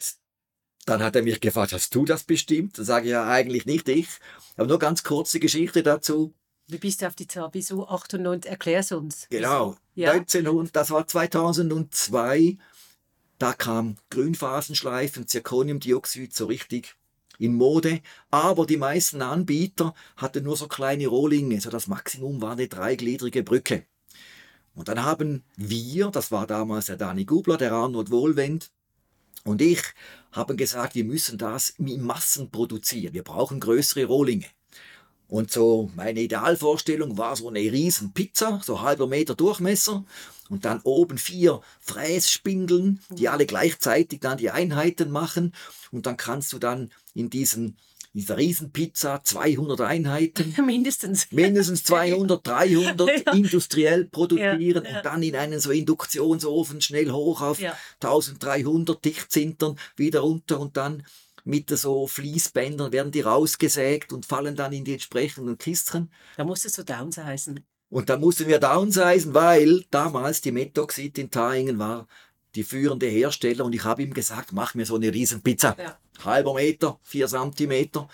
dann 0.85 1.01
hat 1.01 1.15
er 1.15 1.23
mich 1.23 1.39
gefragt, 1.39 1.71
hast 1.71 1.95
du 1.95 2.03
das 2.03 2.23
bestimmt? 2.25 2.77
Dann 2.77 2.85
sage 2.85 3.05
ich 3.05 3.11
ja 3.11 3.29
eigentlich 3.29 3.65
nicht 3.65 3.87
ich. 3.87 4.09
Aber 4.57 4.67
nur 4.67 4.79
ganz 4.79 5.03
kurze 5.03 5.39
Geschichte 5.39 5.83
dazu. 5.83 6.33
Wie 6.69 6.77
bist 6.77 7.01
du 7.01 7.07
auf 7.07 7.15
die 7.15 7.27
Zahl? 7.27 7.49
Wieso 7.51 7.87
98? 7.87 8.49
Erklär's 8.49 8.91
uns. 8.91 9.27
Genau. 9.29 9.75
Ja. 9.95 10.11
1900, 10.11 10.75
das 10.75 10.91
war 10.91 11.07
2002 11.07 12.57
da 13.39 13.53
kam 13.53 13.95
Grünphasenschleifen, 14.09 15.25
Zirconiumdioxid 15.25 16.35
so 16.35 16.45
richtig 16.45 16.95
in 17.39 17.55
Mode, 17.55 18.01
aber 18.29 18.65
die 18.65 18.75
meisten 18.75 19.21
Anbieter 19.21 19.95
hatten 20.17 20.43
nur 20.43 20.57
so 20.57 20.67
kleine 20.67 21.07
Rohlinge, 21.07 21.61
so 21.61 21.69
das 21.69 21.87
Maximum 21.87 22.41
war 22.41 22.51
eine 22.51 22.67
dreigliedrige 22.67 23.43
Brücke. 23.43 23.85
Und 24.75 24.89
dann 24.89 25.03
haben 25.03 25.45
wir, 25.55 26.11
das 26.11 26.31
war 26.31 26.45
damals 26.47 26.87
der 26.87 26.97
Dani 26.97 27.23
Gubler, 27.23 27.55
der 27.55 27.71
Arnold 27.71 28.11
Wohlwend 28.11 28.71
und 29.45 29.61
ich, 29.61 29.81
haben 30.33 30.57
gesagt, 30.57 30.95
wir 30.95 31.05
müssen 31.05 31.37
das 31.37 31.69
in 31.69 32.03
Massen 32.03 32.51
produzieren. 32.51 33.13
Wir 33.13 33.23
brauchen 33.23 33.61
größere 33.61 34.03
Rohlinge. 34.03 34.45
Und 35.29 35.51
so 35.51 35.91
meine 35.95 36.21
Idealvorstellung 36.21 37.17
war 37.17 37.35
so 37.35 37.47
eine 37.47 37.59
riesen 37.59 38.13
Pizza, 38.13 38.59
so 38.63 38.81
halber 38.81 39.07
Meter 39.07 39.35
Durchmesser 39.35 40.03
und 40.49 40.65
dann 40.65 40.81
oben 40.83 41.19
vier 41.19 41.61
Frässpindeln, 41.79 42.99
die 43.11 43.29
alle 43.29 43.45
gleichzeitig 43.45 44.19
dann 44.19 44.39
die 44.39 44.49
Einheiten 44.49 45.11
machen 45.11 45.53
und 45.91 46.07
dann 46.07 46.17
kannst 46.17 46.51
du 46.51 46.57
dann 46.57 46.89
in 47.13 47.29
diesen 47.29 47.77
dieser 48.13 48.37
Riesenpizza 48.37 49.23
200 49.23 49.81
Einheiten. 49.81 50.55
Mindestens. 50.65 51.31
Mindestens 51.31 51.83
200, 51.83 52.45
300 52.45 53.07
ja. 53.25 53.33
industriell 53.33 54.05
produzieren 54.05 54.83
ja, 54.83 54.91
ja. 54.91 54.97
und 54.97 55.05
dann 55.05 55.23
in 55.23 55.35
einen 55.35 55.59
so 55.59 55.69
Induktionsofen 55.69 56.81
schnell 56.81 57.11
hoch 57.11 57.41
auf 57.41 57.59
1300 58.01 59.05
Dichtzintern 59.05 59.77
wieder 59.95 60.21
runter 60.21 60.59
und 60.59 60.75
dann 60.75 61.03
mit 61.43 61.69
so 61.69 62.07
Fließbändern 62.07 62.91
werden 62.91 63.11
die 63.11 63.21
rausgesägt 63.21 64.13
und 64.13 64.25
fallen 64.25 64.55
dann 64.55 64.73
in 64.73 64.85
die 64.85 64.93
entsprechenden 64.93 65.57
Kisten. 65.57 66.11
Da 66.37 66.43
musstest 66.43 66.77
du 66.77 66.83
downsizen. 66.83 67.65
Und 67.89 68.09
da 68.09 68.17
mussten 68.17 68.47
wir 68.47 68.59
downsizen, 68.59 69.33
weil 69.33 69.83
damals 69.89 70.41
die 70.41 70.51
Metoxid 70.51 71.17
in 71.17 71.31
Taingen 71.31 71.79
war 71.79 72.07
die 72.55 72.63
führende 72.63 73.07
Hersteller 73.07 73.65
und 73.65 73.73
ich 73.73 73.83
habe 73.83 74.03
ihm 74.03 74.13
gesagt, 74.13 74.51
mach 74.53 74.73
mir 74.73 74.85
so 74.85 74.95
eine 74.95 75.13
Riesenpizza. 75.13 75.75
Ja. 75.77 75.97
Halber 76.23 76.53
Meter, 76.55 76.99
vier 77.03 77.27
Zentimeter. 77.27 78.07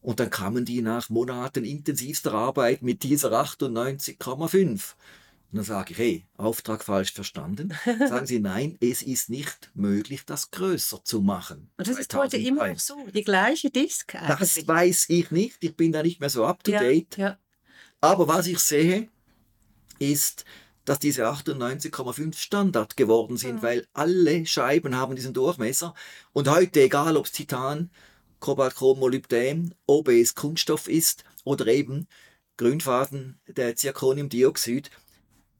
Und 0.00 0.18
dann 0.18 0.30
kamen 0.30 0.64
die 0.64 0.82
nach 0.82 1.08
Monaten 1.10 1.64
intensivster 1.64 2.32
Arbeit 2.34 2.82
mit 2.82 3.02
dieser 3.02 3.32
98,5. 3.32 4.94
Und 5.52 5.58
dann 5.58 5.64
sage 5.64 5.92
ich, 5.92 5.98
hey, 5.98 6.26
Auftrag 6.38 6.82
falsch 6.82 7.12
verstanden. 7.12 7.74
Sagen 8.08 8.26
Sie, 8.26 8.40
nein, 8.40 8.78
es 8.80 9.02
ist 9.02 9.28
nicht 9.28 9.70
möglich, 9.74 10.24
das 10.24 10.50
größer 10.50 11.04
zu 11.04 11.20
machen. 11.20 11.70
Und 11.76 11.86
das 11.86 11.98
ist 11.98 12.14
heute 12.14 12.38
immer 12.38 12.68
noch 12.68 12.78
so, 12.78 12.96
die 13.14 13.22
gleiche 13.22 13.70
Disk 13.70 14.14
eigentlich. 14.14 14.38
Das 14.38 14.66
weiß 14.66 15.10
ich 15.10 15.30
nicht, 15.30 15.62
ich 15.62 15.76
bin 15.76 15.92
da 15.92 16.02
nicht 16.02 16.20
mehr 16.20 16.30
so 16.30 16.46
up 16.46 16.64
to 16.64 16.70
date. 16.70 17.18
Ja, 17.18 17.28
ja. 17.28 17.38
Aber 18.00 18.28
was 18.28 18.46
ich 18.46 18.60
sehe, 18.60 19.10
ist, 19.98 20.46
dass 20.86 20.98
diese 20.98 21.26
98,5 21.28 22.34
Standard 22.34 22.96
geworden 22.96 23.36
sind, 23.36 23.56
mhm. 23.56 23.62
weil 23.62 23.86
alle 23.92 24.46
Scheiben 24.46 24.96
haben 24.96 25.16
diesen 25.16 25.34
Durchmesser. 25.34 25.94
Und 26.32 26.48
heute, 26.48 26.80
egal 26.80 27.18
ob 27.18 27.26
es 27.26 27.32
Titan, 27.32 27.90
Kobalt, 28.40 28.74
Chrom, 28.74 29.00
Molybdän, 29.00 29.74
ob 29.84 30.08
es 30.08 30.34
Kunststoff 30.34 30.88
ist 30.88 31.24
oder 31.44 31.66
eben 31.66 32.08
Grünfaden, 32.56 33.38
der 33.46 33.76
Zirconiumdioxid, 33.76 34.90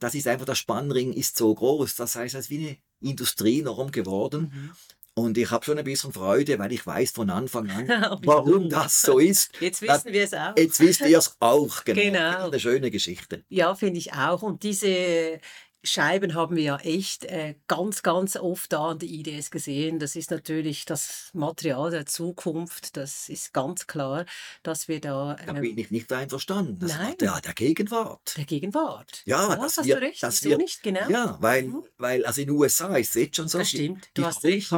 das 0.03 0.15
ist 0.15 0.27
einfach, 0.27 0.47
der 0.47 0.55
Spannring 0.55 1.13
ist 1.13 1.37
so 1.37 1.55
groß. 1.55 1.97
Das 1.97 2.17
heißt, 2.17 2.35
es 2.35 2.47
ist 2.47 2.51
wie 2.51 2.67
eine 2.67 2.77
Industrienorm 3.01 3.91
geworden. 3.91 4.53
Mhm. 4.53 4.71
Und 5.15 5.37
ich 5.37 5.51
habe 5.51 5.65
schon 5.65 5.79
ein 5.79 5.85
bisschen 5.85 6.13
Freude, 6.13 6.59
weil 6.59 6.73
ich 6.73 6.87
weiß 6.87 7.11
von 7.11 7.29
Anfang 7.29 7.69
an, 7.71 7.87
warum 8.25 8.71
das 8.71 9.03
so 9.03 9.19
ist. 9.19 9.53
Jetzt 9.61 9.83
wissen 9.83 10.13
wir 10.13 10.25
es 10.25 10.33
auch. 10.33 10.57
Jetzt 10.57 10.81
wisst 10.81 11.03
ihr 11.03 11.19
es 11.19 11.37
auch, 11.39 11.85
genau. 11.85 12.01
Genau. 12.01 12.47
Eine 12.47 12.59
schöne 12.59 12.91
Geschichte. 12.91 13.45
Ja, 13.51 13.75
finde 13.75 13.99
ich 13.99 14.15
auch. 14.15 14.43
Und 14.43 14.63
diese 14.63 15.39
Scheiben 15.85 16.35
haben 16.35 16.55
wir 16.55 16.63
ja 16.63 16.77
echt 16.79 17.25
äh, 17.25 17.57
ganz, 17.67 18.05
ganz 18.05 18.37
oft 18.37 18.73
da 18.73 18.91
an 18.91 19.01
der 19.01 19.09
IDS 19.09 19.51
gesehen. 19.51 19.99
Das 19.99 20.15
ist 20.15 20.31
natürlich 20.31 20.85
das 20.85 21.31
Material 21.33 21.91
der 21.91 22.07
Zukunft. 22.07 22.97
Das 22.97 23.29
ist 23.29 23.53
ganz 23.53 23.89
klar, 23.89 24.25
dass 24.63 24.87
wir 24.87 25.01
da 25.01 25.35
Da 25.45 25.55
ähm, 25.57 25.61
bin 25.61 25.77
ich 25.79 25.91
nicht 25.91 26.13
einverstanden. 26.13 26.79
Das 26.79 26.93
Nein. 26.97 27.11
Material 27.11 27.41
der 27.41 27.55
Gegenwart. 27.55 28.37
der 28.37 28.45
Gegenwart. 28.45 29.23
Ja, 29.25 29.49
ja 29.49 29.57
dass 29.57 29.79
hast 29.79 29.87
wir- 29.87 29.97
du 29.97 30.03
recht. 30.03 30.23
Wieso 30.23 30.51
wir- 30.51 30.57
nicht, 30.59 30.83
genau. 30.85 31.09
Ja, 31.11 31.37
weil, 31.41 31.65
Mhm. 31.65 31.85
weil 31.99 32.25
also 32.27 32.41
in 32.43 32.47
den 32.47 32.57
USA 32.57 32.95
ist 32.97 33.09
es 33.17 33.23
jetzt 33.23 33.37
schon 33.37 33.49
so. 33.49 33.59
Das 33.59 33.71
die- 33.71 33.77
stimmt. 33.79 34.09
Du 34.15 34.23
die 34.23 34.27
hast 34.27 34.45
recht. 34.45 34.73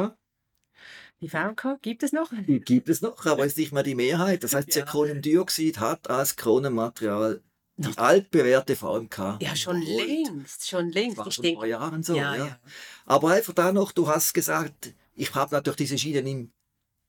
Die 1.20 1.28
VK 1.28 1.78
gibt 1.82 2.02
es 2.02 2.12
noch? 2.12 2.30
Gibt 2.46 2.88
es 2.88 3.00
noch, 3.02 3.24
aber 3.26 3.46
ist 3.46 3.56
nicht 3.56 3.72
mehr 3.72 3.82
die 3.82 3.94
Mehrheit. 3.94 4.42
Das 4.42 4.54
heißt, 4.54 4.68
Ja. 4.68 4.72
Zirconiumdioxid 4.84 5.78
hat 5.80 6.10
als 6.10 6.36
Kronenmaterial 6.36 7.42
die 7.76 7.88
Noch- 7.88 7.96
altbewährte 7.98 8.76
VMK. 8.76 9.38
Ja, 9.40 9.56
schon 9.56 9.82
längst, 9.82 10.68
schon 10.68 10.90
längst. 10.90 11.16
War 11.16 11.26
Ich 11.26 11.34
schon 11.34 11.44
vor 11.44 11.50
denke, 11.52 11.66
Jahren 11.68 12.02
so. 12.02 12.14
ja, 12.14 12.36
Ja, 12.36 12.46
ja. 12.46 12.58
Aber 13.06 13.30
einfach 13.30 13.52
da 13.52 13.72
noch, 13.72 13.92
du 13.92 14.06
hast 14.08 14.32
gesagt, 14.32 14.94
ich 15.14 15.34
habe 15.34 15.54
natürlich 15.54 15.78
diese 15.78 15.98
Schienen 15.98 16.26
im 16.26 16.52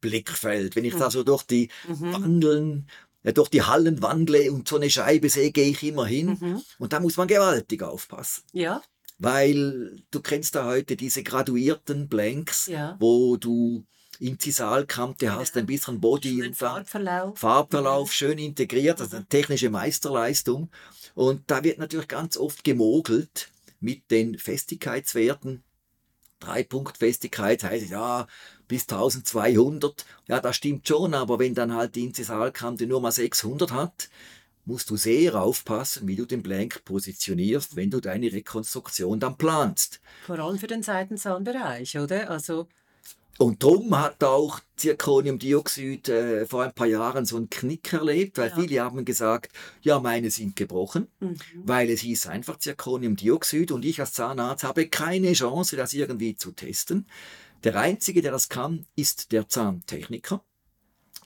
Blickfeld. 0.02 0.76
Wenn 0.76 0.86
ich 0.86 0.96
da 0.96 1.10
so 1.10 1.24
durch 1.24 1.44
die 1.44 1.70
Mhm. 1.88 2.14
Wandeln, 2.14 2.90
äh, 3.24 3.34
durch 3.34 3.50
die 3.50 3.64
Hallen 3.64 4.02
wandle 4.02 4.52
und 4.52 4.68
so 4.68 4.76
eine 4.76 4.90
Scheibe 4.90 5.30
sehe, 5.30 5.52
gehe 5.52 5.70
ich 5.70 5.84
immer 5.84 6.06
hin. 6.06 6.38
Mhm. 6.40 6.62
Und 6.80 6.94
da 6.94 7.00
muss 7.00 7.18
man 7.18 7.28
gewaltig 7.28 7.82
aufpassen. 7.84 8.44
Ja, 8.52 8.82
Weil 9.18 10.04
du 10.12 10.20
kennst 10.20 10.56
da 10.56 10.66
heute 10.66 10.98
diese 10.98 11.24
graduierten 11.24 12.10
Blanks, 12.10 12.66
ja. 12.66 12.98
wo 13.00 13.38
du 13.38 13.86
Inzisalkante 14.20 15.34
hast, 15.34 15.54
Genau. 15.54 15.64
ein 15.64 15.68
bisschen 15.68 16.00
Body 16.02 16.44
und 16.44 16.56
Farbverlauf. 16.56 17.40
Farbverlauf 17.40 18.14
schön 18.14 18.38
integriert, 18.38 19.02
also 19.02 19.18
eine 19.18 19.26
technische 19.26 19.70
Meisterleistung. 19.70 20.70
Und 21.14 21.44
da 21.48 21.64
wird 21.64 21.80
natürlich 21.80 22.08
ganz 22.08 22.38
oft 22.38 22.64
gemogelt 22.64 23.50
mit 23.80 24.10
den 24.12 24.38
Festigkeitswerten. 24.38 25.64
Dreipunktfestigkeit 26.40 27.64
heißt 27.64 27.90
ja 27.90 28.28
bis 28.68 28.84
1200. 28.88 30.06
Ja, 30.28 30.40
das 30.40 30.56
stimmt 30.56 30.88
schon, 30.88 31.14
aber 31.14 31.40
wenn 31.40 31.56
dann 31.56 31.74
halt 31.74 31.96
die 31.96 32.04
Inzisalkante 32.04 32.88
nur 32.88 33.02
mal 33.02 33.12
600 33.12 33.72
hat, 33.72 34.10
musst 34.66 34.90
du 34.90 34.98
sehr 34.98 35.36
aufpassen, 35.42 36.08
wie 36.08 36.16
du 36.16 36.26
den 36.26 36.42
Blank 36.42 36.84
positionierst, 36.86 37.76
wenn 37.76 37.92
du 37.92 38.00
deine 38.00 38.32
Rekonstruktion 38.32 39.20
dann 39.20 39.38
planst. 39.38 40.02
Vor 40.26 40.40
allem 40.40 40.58
für 40.58 40.68
den 40.68 40.82
Seitenzahnbereich, 40.84 41.98
oder? 42.00 42.30
Also, 42.30 42.68
Und 43.38 43.64
darum 43.64 43.98
hat 44.00 44.24
auch 44.24 44.62
Zirconiumdioxid 44.78 46.08
äh, 46.08 46.46
vor 46.46 46.64
ein 46.64 46.74
paar 46.74 46.88
Jahren 46.88 47.26
so 47.26 47.36
einen 47.36 47.50
Knick 47.50 47.92
erlebt, 47.92 48.38
weil 48.38 48.50
Ja. 48.50 48.56
viele 48.56 48.82
haben 48.82 49.04
gesagt, 49.04 49.52
ja, 49.82 50.00
meine 50.00 50.32
sind 50.32 50.56
gebrochen, 50.56 51.08
mhm. 51.20 51.38
weil 51.66 51.90
es 51.90 52.00
hieß 52.02 52.28
einfach 52.28 52.58
Zirconiumdioxid 52.60 53.72
und 53.72 53.84
ich 53.84 54.00
als 54.00 54.14
Zahnarzt 54.14 54.64
habe 54.64 54.88
keine 54.88 55.34
Chance, 55.34 55.76
das 55.76 55.94
irgendwie 55.94 56.36
zu 56.38 56.52
testen. 56.52 57.08
Der 57.66 57.76
Einzige, 57.76 58.22
der 58.22 58.32
das 58.32 58.48
kann, 58.48 58.86
ist 58.96 59.32
der 59.34 59.50
Zahntechniker. 59.50 60.42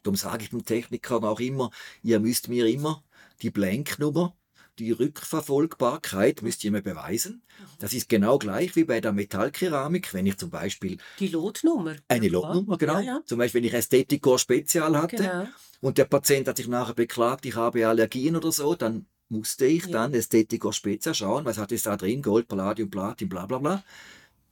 Darum 0.01 0.15
sage 0.15 0.43
ich 0.43 0.49
dem 0.49 0.65
Techniker 0.65 1.23
auch 1.23 1.39
immer, 1.39 1.69
ihr 2.01 2.19
müsst 2.19 2.47
mir 2.47 2.65
immer 2.65 3.03
die 3.41 3.51
Blanknummer, 3.51 4.35
die 4.79 4.91
Rückverfolgbarkeit 4.91 6.41
müsst 6.41 6.63
ihr 6.63 6.71
mir 6.71 6.81
beweisen. 6.81 7.41
Das 7.79 7.93
ist 7.93 8.07
genau 8.09 8.37
gleich 8.37 8.75
wie 8.75 8.85
bei 8.85 9.01
der 9.01 9.11
Metallkeramik, 9.11 10.13
wenn 10.13 10.25
ich 10.25 10.37
zum 10.37 10.49
Beispiel 10.49 10.97
die 11.19 11.27
Lotnummer. 11.27 11.95
eine 12.07 12.27
Lotnummer, 12.29 12.77
genau. 12.77 12.95
Ja, 12.95 13.01
ja. 13.01 13.21
Zum 13.25 13.37
Beispiel, 13.39 13.61
wenn 13.61 13.67
ich 13.67 13.73
Ästhetikor 13.73 14.39
Spezial 14.39 14.97
hatte 14.97 15.17
Genau. 15.17 15.45
und 15.81 15.97
der 15.97 16.05
Patient 16.05 16.47
hat 16.47 16.57
sich 16.57 16.67
nachher 16.67 16.93
beklagt, 16.93 17.45
ich 17.45 17.55
habe 17.55 17.87
Allergien 17.87 18.35
oder 18.35 18.51
so, 18.51 18.75
dann 18.75 19.05
musste 19.27 19.65
ich 19.65 19.85
Ja. 19.85 19.91
dann 19.91 20.13
Ästhetikor 20.13 20.73
Spezial 20.73 21.13
schauen, 21.13 21.45
was 21.45 21.57
hat 21.57 21.71
es 21.71 21.83
da 21.83 21.97
drin, 21.97 22.21
Gold, 22.21 22.47
Palladium, 22.47 22.89
Platin, 22.89 23.27
bla 23.29 23.45
bla 23.45 23.57
bla. 23.59 23.83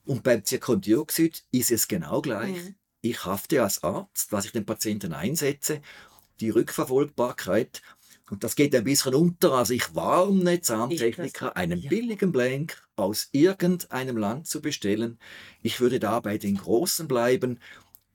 Und 0.06 0.24
beim 0.24 0.44
Zirkondioxid 0.44 1.44
ist 1.52 1.72
es 1.72 1.88
genau 1.88 2.22
gleich. 2.22 2.56
Mhm. 2.64 2.76
Ich 3.02 3.26
hafte 3.26 3.64
als 3.64 3.84
Arzt, 3.84 4.32
was 4.32 4.46
ich 4.46 4.52
den 4.52 4.66
Patienten 4.66 5.14
einsetze, 5.14 5.82
die 6.40 6.50
Rückverfolgbarkeit. 6.50 7.82
Und 8.30 8.44
das 8.44 8.56
geht 8.56 8.76
ein 8.76 8.84
bisschen 8.84 9.16
unter. 9.16 9.54
Also 9.54 9.74
ich 9.74 9.96
warne 9.96 10.62
Zahntechniker, 10.62 11.56
einen 11.56 11.80
ja. 11.80 11.90
billigen 11.90 12.32
Blank 12.32 12.86
aus 12.96 13.30
irgendeinem 13.32 14.18
Land 14.18 14.48
zu 14.48 14.62
bestellen. 14.62 15.18
Ich 15.62 15.80
würde 15.80 16.00
da 16.00 16.20
bei 16.20 16.38
den 16.38 16.58
Großen 16.58 17.08
bleiben. 17.08 17.60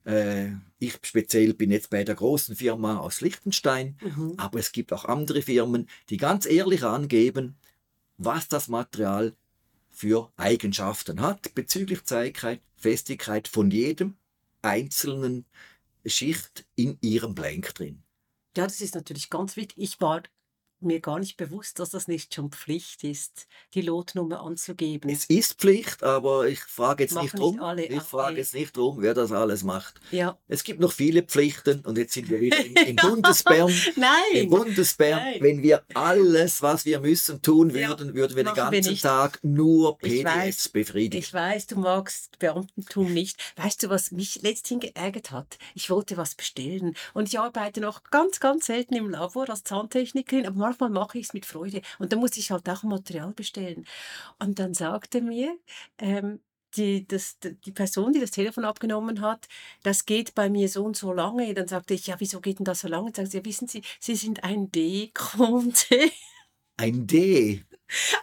Äh, 0.05 0.51
ich 0.79 0.99
speziell 1.03 1.55
bin 1.55 1.71
jetzt 1.71 1.91
bei 1.91 2.05
der 2.05 2.15
großen 2.15 2.57
Firma 2.57 2.99
aus 2.99 3.21
Liechtenstein, 3.21 3.97
Mhm. 4.03 4.35
aber 4.37 4.59
es 4.59 4.73
gibt 4.73 4.93
auch 4.93 5.05
andere 5.05 5.43
Firmen, 5.43 5.89
die 6.11 6.17
ganz 6.17 6.45
ehrlich 6.45 6.83
angeben, 6.83 7.57
was 8.19 8.49
das 8.49 8.69
Material 8.69 9.35
für 9.91 10.33
Eigenschaften 10.37 11.21
hat 11.21 11.55
bezüglich 11.55 12.05
Zeigheit, 12.05 12.61
Festigkeit 12.77 13.47
von 13.49 13.71
jedem 13.71 14.17
einzelnen 14.63 15.45
Schicht 16.05 16.65
in 16.75 16.99
ihrem 17.01 17.35
Blank 17.35 17.75
drin. 17.75 18.03
Ja, 18.57 18.65
das 18.65 18.81
ist 18.81 18.95
natürlich 18.95 19.31
ganz 19.31 19.57
wichtig. 19.57 19.77
Ich 19.79 20.01
war 20.01 20.23
mir 20.85 21.01
gar 21.01 21.19
nicht 21.19 21.37
bewusst, 21.37 21.79
dass 21.79 21.91
das 21.91 22.09
nicht 22.09 22.35
schon 22.35 22.51
Pflicht 22.51 23.05
ist, 23.05 23.47
die 23.75 23.83
Lotnummer 23.83 24.41
anzugeben. 24.43 25.11
Es 25.11 25.25
ist 25.27 25.55
Pflicht, 25.61 26.03
aber 26.03 26.47
ich 26.49 26.61
frage 26.61 27.05
jetzt 27.05 27.15
Machen 27.15 27.25
nicht 27.25 27.39
drum. 27.39 27.61
alle, 27.61 27.85
Ich 27.87 28.03
frage 28.03 28.37
jetzt 28.39 28.55
nicht 28.55 28.77
drum, 28.77 28.97
wer 29.01 29.15
das 29.15 29.33
alles 29.33 29.63
macht. 29.65 30.01
ja. 30.11 30.39
Es 30.49 30.65
gibt 30.65 30.81
noch 30.81 30.93
viele 30.93 31.23
Pflichten 31.23 31.81
und 31.81 31.97
jetzt 31.99 32.15
sind 32.15 32.29
wir 32.29 32.41
wieder 32.41 32.65
im, 32.65 32.75
im 32.77 32.97
Bundesbern. 33.03 33.69
Im 33.95 34.01
Nein! 34.01 34.49
Bundesbern, 34.51 35.11
Nein. 35.19 35.37
wenn 35.41 35.63
wir 35.63 35.83
alles, 35.95 36.61
was 36.63 36.85
wir 36.85 37.01
müssen, 37.01 37.41
tun 37.43 37.71
Ja, 37.71 37.89
würden, 37.89 38.15
würden 38.15 38.37
wir 38.37 38.45
den 38.45 38.55
machen 38.55 38.71
wir 38.73 38.81
ganzen 38.81 38.91
nicht. 38.91 39.03
Tag 39.03 39.39
nur 39.43 39.99
Ich 40.03 40.25
weiß. 40.25 40.35
PDFs 40.35 40.69
befriedigen. 40.69 41.23
Ich 41.23 41.33
weiß, 41.33 41.67
du 41.69 41.79
magst 41.79 42.39
Beamtentum 42.39 43.13
nicht. 43.13 43.39
Weißt 43.57 43.83
du, 43.83 43.89
was 43.91 44.11
mich 44.13 44.43
letzthin 44.43 44.81
geärgert 44.81 45.31
hat? 45.31 45.59
Ich 45.75 45.91
wollte 45.91 46.17
was 46.17 46.35
bestellen 46.35 46.95
und 47.15 47.29
ich 47.29 47.39
arbeite 47.39 47.81
noch 47.81 48.05
ganz, 48.05 48.41
ganz 48.41 48.67
selten 48.67 48.95
im 48.95 49.11
Labor 49.11 49.49
als 49.49 49.65
Zahntechnikerin, 49.65 50.47
aber 50.47 50.59
manchmal 50.81 50.91
mache 50.91 51.19
ich 51.19 51.27
es 51.27 51.35
mit 51.35 51.47
Freude. 51.47 51.83
Und 51.99 52.13
da 52.13 52.17
musste 52.17 52.41
ich 52.41 52.51
halt 52.51 52.69
auch 52.69 52.83
Material 52.85 53.33
bestellen. 53.33 53.85
Und 54.39 54.59
dann 54.59 54.75
sagte 54.75 55.21
mir 55.23 55.57
ähm, 55.99 56.41
die, 56.77 57.07
das, 57.07 57.39
die 57.41 57.73
Person, 57.73 58.13
die 58.13 58.21
das 58.21 58.31
Telefon 58.31 58.65
abgenommen 58.65 59.21
hat, 59.21 59.49
das 59.83 60.07
geht 60.07 60.35
bei 60.35 60.49
mir 60.51 60.69
so 60.69 60.85
und 60.85 60.97
so 60.97 61.13
lange. 61.13 61.53
Dann 61.55 61.69
sagte 61.69 61.95
ich, 61.95 62.07
ja, 62.07 62.17
wieso 62.19 62.41
geht 62.41 62.59
denn 62.59 62.65
das 62.65 62.81
so 62.81 62.89
lange? 62.89 63.13
Dann 63.13 63.27
sagt 63.27 63.33
sie, 63.33 63.39
ja, 63.39 63.45
wissen 63.45 63.69
Sie, 63.69 63.83
Sie 64.01 64.17
sind 64.17 64.45
ein 64.45 64.71
D-Kunde. 64.73 65.75
Ein 66.79 67.07
D. 67.07 67.63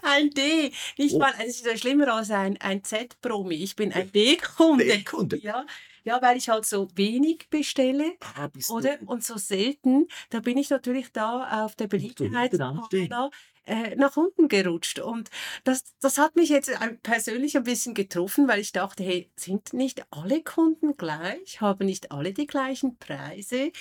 Ein 0.01 0.31
D. 0.31 0.71
Nicht 0.97 1.13
Oh. 1.15 1.19
mal, 1.19 1.33
es 1.39 1.57
ist 1.57 1.65
ja 1.65 1.77
schlimmer 1.77 2.13
als 2.13 2.31
ein, 2.31 2.57
ein 2.59 2.83
Z-Promi. 2.83 3.55
Ich 3.55 3.75
bin 3.75 3.93
ein 3.93 4.11
D-Kunde. 4.11 4.85
D-Kunde. 4.85 5.37
Ja, 5.37 5.65
ja, 6.03 6.21
weil 6.21 6.37
ich 6.37 6.49
halt 6.49 6.65
so 6.65 6.87
wenig 6.95 7.47
bestelle, 7.49 8.13
Ah, 8.35 8.49
oder? 8.69 8.97
Du, 8.97 9.05
Und 9.05 9.23
so 9.23 9.37
selten. 9.37 10.07
Da 10.29 10.39
bin 10.39 10.57
ich 10.57 10.69
natürlich 10.69 11.11
da 11.11 11.65
auf 11.65 11.75
der 11.75 11.87
Beliebtheitsskala 11.87 13.29
äh, 13.65 13.95
nach 13.95 14.17
unten 14.17 14.47
gerutscht. 14.47 14.99
Und 14.99 15.29
das, 15.63 15.83
das 16.01 16.17
hat 16.17 16.35
mich 16.35 16.49
jetzt 16.49 16.69
ein- 16.81 16.99
persönlich 17.01 17.55
ein 17.57 17.63
bisschen 17.63 17.93
getroffen, 17.93 18.47
weil 18.47 18.59
ich 18.59 18.71
dachte, 18.71 19.03
hey, 19.03 19.31
sind 19.35 19.73
nicht 19.73 20.03
alle 20.11 20.41
Kunden 20.43 20.97
gleich? 20.97 21.61
Haben 21.61 21.85
nicht 21.85 22.11
alle 22.11 22.33
die 22.33 22.47
gleichen 22.47 22.97
Preise? 22.97 23.71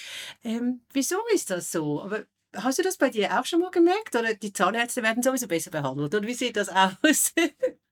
Ähm, 0.44 0.83
wieso 0.92 1.16
ist 1.35 1.50
das 1.50 1.70
so? 1.72 2.02
Aber 2.02 2.24
Hast 2.57 2.78
du 2.78 2.83
das 2.83 2.96
bei 2.96 3.11
dir 3.11 3.38
auch 3.38 3.44
schon 3.44 3.61
mal 3.61 3.70
gemerkt? 3.70 4.16
Oder 4.16 4.33
die 4.33 4.54
Zahnärzte 4.54 5.02
werden 5.02 5.22
sowieso 5.22 5.46
besser 5.46 5.70
behandelt? 5.70 6.14
Oder 6.14 6.26
wie 6.26 6.33
sieht 6.35 6.57
das 6.57 6.70
aus? 6.70 7.35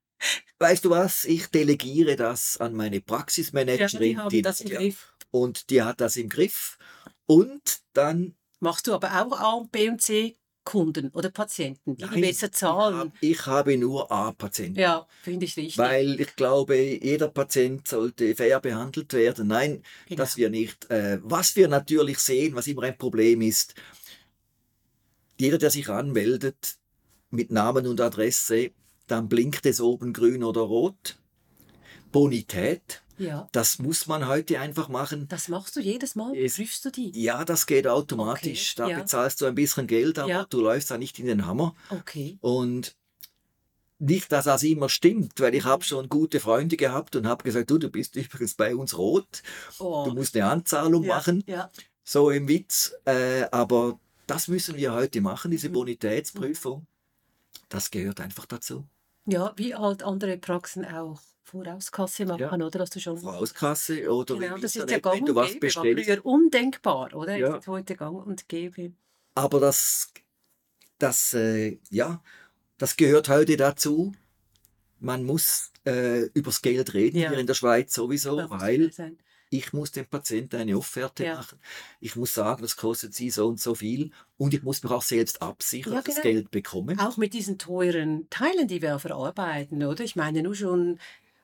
weißt 0.58 0.84
du 0.84 0.90
was? 0.90 1.24
Ich 1.24 1.46
delegiere 1.48 2.16
das 2.16 2.56
an 2.58 2.74
meine 2.74 2.96
ja, 2.96 3.02
Praxismanagerin. 3.04 4.00
die 4.00 4.16
haben 4.18 4.28
die- 4.30 4.42
das 4.42 4.60
im 4.60 4.68
ja, 4.68 4.78
Griff. 4.78 5.12
Und 5.30 5.70
die 5.70 5.82
hat 5.82 6.00
das 6.00 6.16
im 6.16 6.28
Griff. 6.28 6.78
Und 7.26 7.80
dann 7.92 8.34
Machst 8.58 8.86
du 8.86 8.94
aber 8.94 9.08
auch 9.22 9.38
A 9.38 9.52
und 9.52 9.70
B 9.70 9.88
und 9.90 10.00
C 10.00 10.36
Kunden 10.64 11.10
oder 11.10 11.30
Patienten, 11.30 11.94
die, 11.96 12.02
die 12.04 12.10
Nein, 12.10 12.20
besser 12.22 12.46
Ich, 12.46 12.52
zahlen? 12.54 12.96
hab, 12.96 13.12
ich 13.20 13.46
habe 13.46 13.76
nur 13.76 14.10
A-Patienten. 14.10 14.80
Ja, 14.80 15.06
finde 15.22 15.44
ich 15.46 15.56
richtig. 15.56 15.78
Weil 15.78 16.20
ich 16.20 16.34
glaube, 16.34 16.76
jeder 16.76 17.28
Patient 17.28 17.86
sollte 17.86 18.34
fair 18.34 18.58
behandelt 18.60 19.12
werden. 19.12 19.46
Nein, 19.46 19.82
Genau. 20.08 20.16
dass 20.22 20.36
wir 20.36 20.50
nicht. 20.50 20.90
Äh, 20.90 21.20
was 21.22 21.54
wir 21.54 21.68
natürlich 21.68 22.18
sehen, 22.18 22.56
was 22.56 22.66
immer 22.66 22.82
ein 22.82 22.98
Problem 22.98 23.42
ist, 23.42 23.74
jeder, 25.38 25.58
der 25.58 25.70
sich 25.70 25.88
anmeldet 25.88 26.76
mit 27.30 27.52
Namen 27.52 27.86
und 27.86 28.00
Adresse, 28.00 28.70
dann 29.06 29.28
blinkt 29.28 29.66
es 29.66 29.80
oben 29.80 30.12
grün 30.12 30.42
oder 30.44 30.62
rot. 30.62 31.16
Bonität, 32.12 33.02
ja, 33.18 33.48
das 33.52 33.78
muss 33.78 34.06
man 34.06 34.26
heute 34.26 34.60
einfach 34.60 34.88
machen. 34.88 35.26
das 35.28 35.48
machst 35.48 35.76
du 35.76 35.80
jedes 35.80 36.14
Mal. 36.14 36.36
Es- 36.36 36.56
Prüfst 36.56 36.84
du 36.84 36.90
die? 36.90 37.10
Ja, 37.20 37.44
das 37.44 37.66
geht 37.66 37.86
automatisch. 37.86 38.74
Okay, 38.78 38.82
da 38.82 38.88
ja. 38.88 38.98
bezahlst 39.00 39.40
du 39.40 39.46
ein 39.46 39.54
bisschen 39.54 39.86
Geld, 39.86 40.18
aber 40.18 40.28
Ja. 40.28 40.44
du 40.48 40.60
läufst 40.60 40.90
da 40.90 40.98
nicht 40.98 41.18
in 41.18 41.26
den 41.26 41.46
Hammer. 41.46 41.74
Okay. 41.90 42.38
Und 42.40 42.94
nicht, 43.98 44.30
dass 44.30 44.44
das 44.44 44.62
immer 44.62 44.88
stimmt, 44.88 45.40
weil 45.40 45.54
ich 45.54 45.64
habe 45.64 45.82
schon 45.82 46.08
gute 46.08 46.38
Freunde 46.40 46.76
gehabt 46.76 47.16
und 47.16 47.26
habe 47.26 47.44
gesagt, 47.44 47.70
du, 47.70 47.78
du 47.78 47.88
bist 47.90 48.14
übrigens 48.16 48.54
bei 48.54 48.76
uns 48.76 48.96
rot, 48.98 49.42
Oh. 49.78 50.04
du 50.06 50.14
musst 50.14 50.36
eine 50.36 50.46
Anzahlung 50.50 51.02
ja, 51.02 51.14
machen, 51.16 51.42
Ja. 51.46 51.70
so 52.04 52.30
im 52.30 52.46
Witz. 52.48 52.92
Äh, 53.06 53.44
aber 53.50 53.98
das 54.26 54.48
müssen 54.48 54.76
wir 54.76 54.92
heute 54.92 55.20
machen, 55.22 55.50
diese 55.50 55.70
Mhm. 55.70 55.74
Bonitätsprüfung. 55.74 56.86
Das 57.70 57.90
gehört 57.90 58.20
einfach 58.20 58.44
dazu. 58.46 58.84
Ja, 59.26 59.52
wie 59.56 59.74
halt 59.74 60.02
andere 60.02 60.36
Praxen 60.38 60.84
auch 60.84 61.20
Vorauskasse 61.42 62.24
machen, 62.26 62.40
Ja. 62.40 62.52
oder? 62.66 62.78
Dass 62.80 62.90
du 62.90 63.00
schon 63.00 63.18
Vorauskasse 63.18 64.10
oder 64.12 64.36
Genau, 64.36 64.58
das 64.58 64.74
ist 64.76 64.90
ja 64.90 64.98
gang 64.98 65.20
und 65.20 65.26
gäbe, 65.26 65.34
war 65.36 65.48
bestellst. 65.60 66.04
früher 66.04 66.26
undenkbar, 66.26 67.14
oder? 67.14 67.36
Ja. 67.36 67.56
Ist 67.56 67.66
heute 67.68 67.94
gang 67.96 68.26
und 68.26 68.48
gäbe. 68.48 68.92
Aber 69.34 69.60
das, 69.60 70.12
das, 70.98 71.34
äh, 71.34 71.78
ja, 71.90 72.22
das 72.78 72.96
gehört 72.96 73.28
heute 73.28 73.56
dazu. 73.56 74.12
Man 74.98 75.24
muss 75.24 75.70
äh, 75.86 76.22
übers 76.34 76.62
Geld 76.62 76.94
reden 76.94 77.18
Ja. 77.18 77.28
hier 77.30 77.38
in 77.38 77.46
der 77.46 77.54
Schweiz 77.54 77.94
sowieso, 77.94 78.36
weil. 78.50 78.90
Ich 79.50 79.72
muss 79.72 79.92
dem 79.92 80.06
Patienten 80.06 80.56
eine 80.56 80.76
Offerte 80.76 81.24
Ja. 81.24 81.36
machen. 81.36 81.58
Ich 82.00 82.16
muss 82.16 82.34
sagen, 82.34 82.62
das 82.62 82.76
kostet 82.76 83.14
sie 83.14 83.30
so 83.30 83.46
und 83.46 83.60
so 83.60 83.74
viel. 83.74 84.10
Und 84.36 84.54
ich 84.54 84.62
muss 84.62 84.82
mich 84.82 84.92
auch 84.92 85.02
selbst 85.02 85.40
absichern, 85.42 85.92
Ja, 85.94 85.98
dass 86.00 86.08
ich 86.08 86.14
das 86.16 86.22
genau. 86.22 86.34
Geld 86.34 86.50
bekomme. 86.50 86.96
Auch 86.98 87.16
mit 87.16 87.32
diesen 87.34 87.58
teuren 87.58 88.28
Teilen, 88.30 88.68
die 88.68 88.82
wir 88.82 88.98
verarbeiten, 88.98 89.82
oder? 89.84 90.02
Ich 90.04 90.16
meine, 90.16 90.42
nur 90.42 90.54
schon 90.54 90.98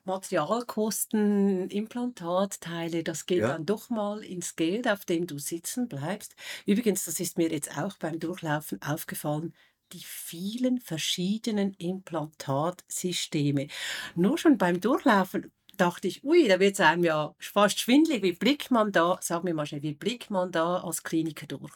Materialkosten, 0.05 1.69
Implantatteile, 1.69 3.03
das 3.03 3.25
geht 3.25 3.39
Ja. 3.39 3.49
dann 3.49 3.65
doch 3.65 3.89
mal 3.89 4.21
ins 4.23 4.55
Geld, 4.55 4.87
auf 4.87 5.05
dem 5.05 5.27
du 5.27 5.39
sitzen 5.39 5.87
bleibst. 5.87 6.35
Übrigens, 6.65 7.05
das 7.05 7.19
ist 7.21 7.37
mir 7.37 7.49
jetzt 7.49 7.77
auch 7.77 7.97
beim 7.97 8.19
Durchlaufen 8.19 8.81
aufgefallen, 8.81 9.53
die 9.93 10.01
vielen 10.03 10.79
verschiedenen 10.79 11.73
Implantatsysteme. 11.75 13.67
Nur 14.15 14.37
schon 14.37 14.57
beim 14.57 14.81
Durchlaufen 14.81 15.51
dachte 15.77 16.07
ich, 16.07 16.23
ui, 16.23 16.47
da 16.47 16.59
wird 16.59 16.73
es 16.73 16.79
einem 16.79 17.03
ja 17.03 17.35
fast 17.39 17.79
schwindelig. 17.79 18.23
Wie 18.23 18.33
blickt 18.33 18.71
man 18.71 18.91
da, 18.91 19.17
sag 19.21 19.43
mir 19.43 19.53
mal 19.53 19.65
schnell, 19.65 19.81
wie 19.83 19.93
blickt 19.93 20.29
man 20.29 20.51
da 20.51 20.77
als 20.77 21.03
Kliniker 21.03 21.47
durch? 21.47 21.73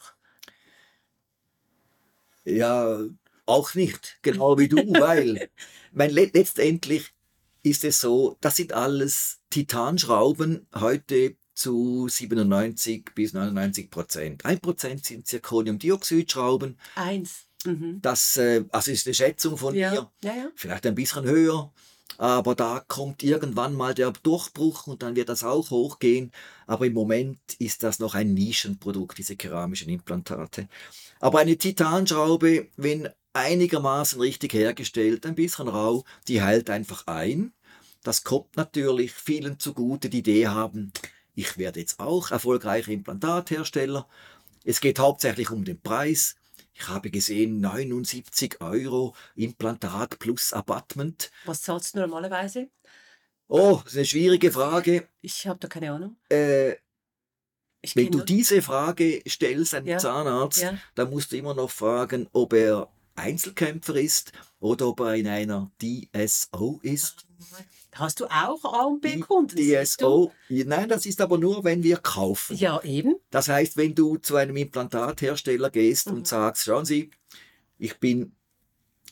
Ja, 2.44 3.00
auch 3.46 3.74
nicht, 3.74 4.18
genau 4.22 4.58
wie 4.58 4.68
du, 4.68 4.76
weil 4.76 5.50
mein, 5.92 6.10
le- 6.10 6.30
letztendlich 6.32 7.12
ist 7.62 7.84
es 7.84 8.00
so, 8.00 8.36
das 8.40 8.56
sind 8.56 8.72
alles 8.72 9.40
Titanschrauben 9.50 10.66
heute 10.74 11.36
zu 11.54 12.06
97 12.08 13.04
bis 13.14 13.32
99 13.32 13.90
Prozent. 13.90 14.44
Ein 14.44 14.60
Prozent 14.60 15.04
sind 15.04 15.26
Zirconiumdioxidschrauben. 15.26 16.78
Eins. 16.94 17.46
Mhm. 17.64 17.98
Das 18.00 18.36
äh, 18.36 18.64
also 18.70 18.92
ist 18.92 19.06
eine 19.06 19.14
Schätzung 19.14 19.56
von 19.58 19.74
Ja, 19.74 19.90
mir, 19.90 20.10
ja, 20.22 20.34
ja. 20.36 20.50
vielleicht 20.54 20.86
ein 20.86 20.94
bisschen 20.94 21.24
höher. 21.24 21.72
Aber 22.16 22.54
da 22.54 22.82
kommt 22.88 23.22
irgendwann 23.22 23.74
mal 23.74 23.94
der 23.94 24.10
Durchbruch 24.10 24.86
und 24.86 25.02
dann 25.02 25.14
wird 25.14 25.28
das 25.28 25.44
auch 25.44 25.70
hochgehen. 25.70 26.32
Aber 26.66 26.86
im 26.86 26.94
Moment 26.94 27.38
ist 27.58 27.82
das 27.82 27.98
noch 27.98 28.14
ein 28.14 28.34
Nischenprodukt, 28.34 29.18
diese 29.18 29.36
keramischen 29.36 29.88
Implantate. 29.90 30.68
Aber 31.20 31.38
eine 31.38 31.56
Titanschraube, 31.56 32.68
wenn 32.76 33.08
einigermaßen 33.34 34.20
richtig 34.20 34.54
hergestellt, 34.54 35.26
ein 35.26 35.34
bisschen 35.34 35.68
rau, 35.68 36.04
die 36.26 36.42
heilt 36.42 36.70
einfach 36.70 37.06
ein. 37.06 37.52
Das 38.02 38.24
kommt 38.24 38.56
natürlich 38.56 39.12
vielen 39.12 39.58
zugute, 39.58 40.08
die 40.08 40.18
Idee 40.18 40.48
haben, 40.48 40.92
ich 41.38 41.56
werde 41.56 41.78
jetzt 41.78 42.00
auch 42.00 42.32
erfolgreicher 42.32 42.90
Implantathersteller. 42.90 44.08
Es 44.64 44.80
geht 44.80 44.98
hauptsächlich 44.98 45.52
um 45.52 45.64
den 45.64 45.80
Preis. 45.80 46.34
Ich 46.80 46.88
habe 46.88 47.10
gesehen, 47.10 47.60
79 47.60 48.60
Euro 48.60 49.14
Implantat 49.34 50.18
plus 50.20 50.52
Abattement. 50.52 51.30
Was 51.44 51.62
zahlst 51.62 51.96
du 51.96 52.00
normalerweise? 52.00 52.68
Oh, 53.48 53.80
das 53.82 53.92
ist 53.92 53.96
eine 53.98 54.06
schwierige 54.06 54.52
Frage. 54.52 55.08
Ich 55.20 55.46
habe 55.48 55.58
da 55.58 55.66
keine 55.66 55.90
Ahnung. 55.90 56.16
Äh, 56.28 56.76
wenn 57.94 58.10
du 58.10 58.22
diese 58.22 58.62
Frage 58.62 59.22
stellst 59.28 59.74
einem 59.74 59.86
Ja, 59.86 59.98
Zahnarzt, 59.98 60.62
ja. 60.62 60.78
dann 60.94 61.10
musst 61.10 61.32
du 61.32 61.36
immer 61.36 61.54
noch 61.54 61.70
fragen, 61.70 62.28
ob 62.32 62.52
er 62.52 62.88
Einzelkämpfer 63.16 63.96
ist 63.96 64.32
oder 64.60 64.88
ob 64.88 65.00
er 65.00 65.14
in 65.14 65.26
einer 65.26 65.70
DSO 65.82 66.78
ist. 66.82 67.26
Hast 67.98 68.20
du 68.20 68.26
auch 68.26 68.64
A 68.64 68.84
und 68.84 69.04
Die 69.04 69.16
B-Kunden? 69.16 69.56
siehst 69.56 70.00
du? 70.00 70.30
DSO, 70.48 70.64
nein, 70.66 70.88
das 70.88 71.04
ist 71.06 71.20
aber 71.20 71.36
nur, 71.38 71.64
wenn 71.64 71.82
wir 71.82 71.96
kaufen. 71.98 72.56
Ja, 72.56 72.80
eben. 72.82 73.16
Das 73.30 73.48
heißt, 73.48 73.76
wenn 73.76 73.94
du 73.94 74.16
zu 74.16 74.36
einem 74.36 74.56
Implantathersteller 74.56 75.70
gehst 75.70 76.08
Mhm. 76.10 76.18
und 76.18 76.26
sagst, 76.28 76.64
schauen 76.64 76.84
Sie, 76.84 77.10
ich 77.78 77.98
bin 77.98 78.32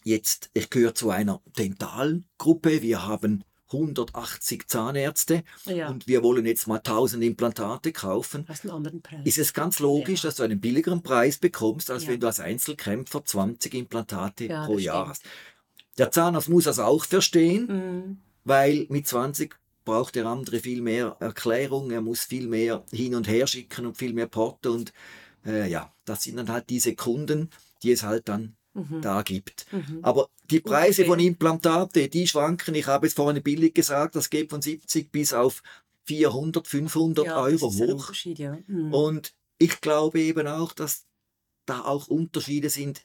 jetzt, 0.05 0.51
ich 0.55 0.71
gehöre 0.71 0.95
zu 0.95 1.11
einer 1.11 1.41
Dentalgruppe, 1.59 2.83
wir 2.83 3.07
haben 3.07 3.45
180 3.73 4.69
Zahnärzte 4.69 5.43
Ja. 5.65 5.89
und 5.89 6.07
wir 6.07 6.23
wollen 6.23 6.47
jetzt 6.47 6.69
mal 6.69 6.79
1000 6.81 7.25
Implantate 7.25 7.91
kaufen, 7.93 8.45
Hast 8.49 8.63
einen 8.65 8.71
anderen 8.75 9.03
Preis. 9.03 9.21
ist 9.25 9.39
es 9.39 9.53
ganz 9.53 9.81
logisch, 9.81 10.23
Ja. 10.23 10.29
dass 10.29 10.37
du 10.37 10.45
einen 10.45 10.61
billigeren 10.61 11.03
Preis 11.03 11.39
bekommst, 11.39 11.91
als 11.91 12.05
Ja. 12.05 12.11
wenn 12.11 12.21
du 12.21 12.29
als 12.29 12.39
Einzelkämpfer 12.39 13.25
20 13.25 13.75
Implantate 13.75 14.47
pro 14.49 14.79
Jahr 14.79 15.07
stimmt. 15.07 15.09
hast. 15.09 15.23
Der 15.99 16.11
Zahnarzt 16.13 16.49
muss 16.49 16.65
das 16.65 16.79
auch 16.79 17.05
verstehen, 17.05 17.67
Mhm. 17.67 18.19
Weil 18.47 18.87
mit 18.89 19.07
20 19.07 19.57
braucht 19.85 20.15
der 20.15 20.27
andere 20.27 20.61
viel 20.61 20.81
mehr 20.83 21.17
Erklärung, 21.21 21.91
er 21.91 22.01
muss 22.01 22.23
viel 22.23 22.49
mehr 22.49 22.85
hin 22.91 23.15
und 23.15 23.29
her 23.29 23.47
schicken 23.47 23.87
und 23.87 23.97
viel 23.97 24.15
mehr 24.15 24.27
Porto 24.27 24.73
und 24.73 24.93
äh, 25.45 25.71
ja, 25.71 25.93
das 26.05 26.23
sind 26.23 26.37
dann 26.37 26.49
halt 26.49 26.71
diese 26.71 26.95
Kunden, 26.95 27.51
die 27.83 27.93
es 27.93 28.03
halt 28.03 28.29
dann 28.29 28.57
Mhm. 28.77 29.01
da 29.01 29.23
gibt. 29.23 29.67
Mhm. 29.73 30.01
Aber 30.03 30.29
die 30.51 30.61
Preise 30.61 31.03
Ungefähr. 31.03 31.07
von 31.07 31.21
Implantate, 31.21 32.09
die 32.09 32.27
schwanken, 32.27 32.75
ich 32.75 32.87
habe 32.87 33.07
es 33.07 33.15
vorhin 33.15 33.43
billig 33.43 33.75
gesagt, 33.75 34.17
das 34.17 34.29
geht 34.29 34.51
von 34.51 34.61
70 34.61 35.11
bis 35.11 35.33
auf 35.33 35.63
400, 36.05 36.69
500 36.69 37.27
ja, 37.27 37.41
Euro 37.41 37.73
hoch. 37.73 38.13
Ja. 38.25 38.59
Mhm. 38.67 38.93
Und 38.93 39.35
ich 39.59 39.81
glaube 39.81 40.21
eben 40.21 40.47
auch, 40.47 40.73
dass 40.73 41.07
da 41.65 41.81
auch 41.85 42.09
Unterschiede 42.09 42.71
sind. 42.71 43.05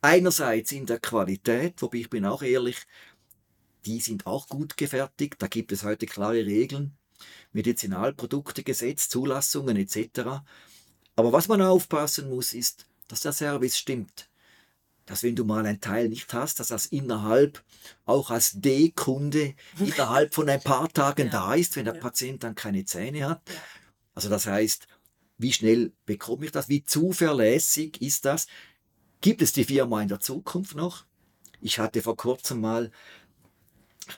Einerseits 0.00 0.72
in 0.72 0.86
der 0.86 0.98
Qualität, 0.98 1.82
wobei 1.82 1.98
ich 1.98 2.10
bin 2.10 2.24
auch 2.24 2.42
ehrlich, 2.42 2.78
die 3.84 4.00
sind 4.00 4.26
auch 4.26 4.48
gut 4.48 4.76
gefertigt. 4.76 5.36
Da 5.38 5.46
gibt 5.48 5.72
es 5.72 5.82
heute 5.84 6.06
klare 6.06 6.44
Regeln, 6.46 6.96
Medizinalproduktegesetz, 7.52 9.08
Zulassungen 9.08 9.76
etc. 9.76 10.42
Aber 11.16 11.32
was 11.32 11.48
man 11.48 11.62
aufpassen 11.62 12.28
muss, 12.30 12.52
ist, 12.54 12.86
dass 13.08 13.20
der 13.20 13.32
Service 13.32 13.76
stimmt. 13.76 14.28
Dass 15.06 15.22
wenn 15.22 15.34
du 15.36 15.44
mal 15.44 15.66
ein 15.66 15.80
Teil 15.80 16.08
nicht 16.08 16.32
hast, 16.32 16.60
dass 16.60 16.68
das 16.68 16.86
innerhalb, 16.86 17.62
auch 18.04 18.30
als 18.30 18.52
D-Kunde, 18.52 19.54
innerhalb 19.78 20.32
von 20.34 20.48
ein 20.48 20.60
paar 20.62 20.88
Tagen 20.88 21.26
Ja. 21.26 21.32
da 21.32 21.54
ist, 21.54 21.76
wenn 21.76 21.84
der 21.86 21.96
Ja. 21.96 22.00
Patient 22.00 22.44
dann 22.44 22.54
keine 22.54 22.84
Zähne 22.84 23.28
hat. 23.28 23.42
Ja. 23.48 23.54
Also 24.14 24.28
das 24.28 24.46
heißt, 24.46 24.86
wie 25.38 25.52
schnell 25.52 25.92
bekomme 26.06 26.44
ich 26.44 26.52
das? 26.52 26.68
Wie 26.68 26.84
zuverlässig 26.84 28.00
ist 28.00 28.24
das? 28.24 28.46
Gibt 29.20 29.42
es 29.42 29.52
die 29.52 29.64
Firma 29.64 30.00
in 30.02 30.08
der 30.08 30.20
Zukunft 30.20 30.76
noch? 30.76 31.04
Ich 31.60 31.78
hatte 31.78 32.02
vor 32.02 32.16
kurzem 32.16 32.60
mal, 32.60 32.90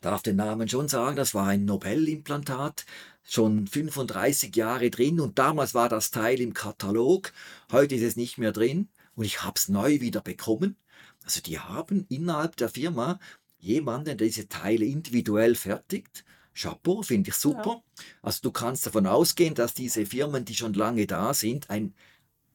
darf 0.01 0.23
den 0.23 0.37
Namen 0.37 0.69
schon 0.69 0.89
sagen, 0.89 1.17
das 1.17 1.35
war 1.35 1.47
ein 1.47 1.65
Nobel-Implantat, 1.65 2.87
schon 3.23 3.67
35 3.67 4.55
Jahre 4.55 4.91
drin 4.91 5.21
und 5.21 5.39
damals 5.39 5.75
war 5.75 5.89
das 5.89 6.11
Teil 6.11 6.41
im 6.41 6.55
Katalog, 6.55 7.33
heute 7.73 7.95
ist 7.95 8.03
es 8.03 8.17
nicht 8.17 8.39
mehr 8.39 8.53
drin 8.53 8.89
und 9.17 9.25
ich 9.25 9.43
habe 9.43 9.55
es 9.57 9.69
neu 9.69 10.01
wieder 10.01 10.21
bekommen. 10.21 10.77
Also 11.25 11.41
die 11.41 11.59
haben 11.59 12.07
innerhalb 12.09 12.57
der 12.57 12.69
Firma 12.69 13.19
jemanden, 13.59 14.19
der 14.19 14.29
diese 14.29 14.49
Teile 14.49 14.85
individuell 14.85 15.55
fertigt. 15.55 16.25
Chapeau, 16.55 17.03
finde 17.03 17.31
ich 17.31 17.37
super. 17.37 17.83
Also 18.23 18.41
du 18.43 18.53
kannst 18.53 18.87
davon 18.87 19.07
ausgehen, 19.07 19.55
dass 19.55 19.75
diese 19.75 20.07
Firmen, 20.07 20.45
die 20.45 20.55
schon 20.55 20.75
lange 20.75 21.07
da 21.07 21.35
sind, 21.35 21.71
eine 21.71 21.93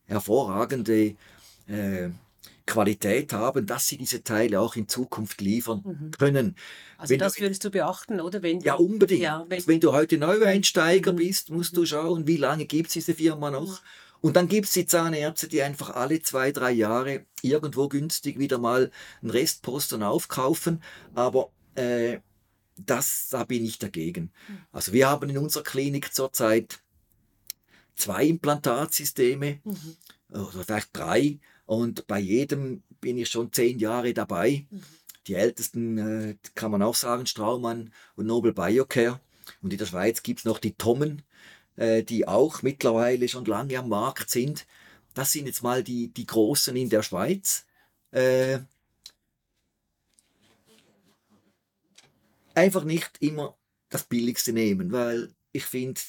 hervorragende 0.06 1.16
äh, 1.68 2.10
Qualität 2.70 3.34
haben, 3.34 3.66
dass 3.66 3.88
sie 3.88 3.98
diese 3.98 4.24
Teile 4.24 4.60
auch 4.62 4.76
in 4.76 4.88
Zukunft 4.88 5.42
liefern 5.42 5.82
Mhm. 5.84 6.12
können. 6.12 6.56
Also 6.98 7.12
wenn 7.12 7.20
du- 7.20 7.26
das 7.26 7.40
würdest 7.40 7.64
du 7.66 7.70
beachten, 7.72 8.22
oder? 8.22 8.42
Wenn 8.44 8.60
Ja, 8.62 8.78
du- 8.78 8.84
unbedingt. 8.84 9.22
Ja, 9.22 9.46
wenn, 9.48 9.58
Also 9.58 9.68
wenn 9.68 9.80
du 9.80 9.92
heute 9.94 10.18
Neueinsteiger 10.18 11.14
Mhm. 11.14 11.18
bist, 11.18 11.50
musst 11.50 11.76
du 11.76 11.86
schauen, 11.86 12.28
wie 12.28 12.38
lange 12.38 12.66
gibt 12.66 12.88
es 12.88 12.94
diese 12.94 13.14
Firma 13.16 13.52
noch. 13.52 13.82
Und 14.22 14.36
dann 14.36 14.48
gibt 14.50 14.68
es 14.68 14.74
die 14.74 14.86
Zahnärzte, 14.86 15.48
die 15.48 15.62
einfach 15.62 15.92
alle 15.96 16.22
zwei, 16.22 16.52
drei 16.52 16.72
Jahre 16.72 17.26
irgendwo 17.42 17.88
günstig 17.88 18.38
wieder 18.38 18.58
mal 18.58 18.92
einen 19.22 19.32
Restposten 19.32 20.04
aufkaufen. 20.04 20.84
Aber 21.16 21.52
äh, 21.76 22.20
das, 22.78 23.28
da 23.30 23.44
bin 23.46 23.64
ich 23.64 23.80
dagegen. 23.80 24.32
Mhm. 24.48 24.58
Also 24.74 24.92
wir 24.94 25.10
haben 25.10 25.30
in 25.30 25.38
unserer 25.38 25.64
Klinik 25.64 26.14
zurzeit 26.14 26.80
zwei 27.96 28.26
Implantatsysteme 28.26 29.60
Mhm. 29.64 29.96
oder 30.34 30.64
vielleicht 30.66 30.90
drei. 30.94 31.40
Und 31.70 32.08
bei 32.08 32.18
jedem 32.18 32.82
bin 33.00 33.20
ich 33.20 33.30
schon 33.30 33.54
zehn 33.54 33.78
Jahre 33.78 34.12
dabei. 34.16 34.66
Mhm. 34.72 34.82
Die 35.28 35.36
ältesten 35.36 35.98
äh, 36.00 36.36
kann 36.56 36.72
man 36.72 36.82
auch 36.82 36.96
sagen, 36.96 37.28
Straumann 37.28 37.94
und 38.16 38.26
Nobel 38.26 38.54
Biocare. 38.54 39.20
Und 39.62 39.72
in 39.72 39.78
der 39.78 39.86
Schweiz 39.86 40.24
gibt 40.24 40.40
es 40.40 40.46
noch 40.46 40.58
die 40.58 40.74
Tommen, 40.74 41.22
äh, 41.76 42.02
die 42.02 42.28
auch 42.28 42.64
mittlerweile 42.64 43.28
schon 43.28 43.46
lange 43.46 43.78
am 43.78 43.88
Markt 43.88 44.32
sind. 44.32 44.66
Das 45.14 45.32
sind 45.32 45.46
jetzt 45.46 45.62
mal 45.62 45.84
die, 45.84 46.08
die 46.08 46.26
Großen 46.26 46.76
in 46.76 46.90
der 46.90 47.04
Schweiz. 47.04 47.68
Äh, 48.10 48.62
einfach 52.56 52.84
nicht 52.84 53.12
immer 53.20 53.56
das 53.90 54.06
Billigste 54.06 54.54
nehmen, 54.54 54.92
weil 54.92 55.36
ich 55.52 55.66
finde, 55.66 56.02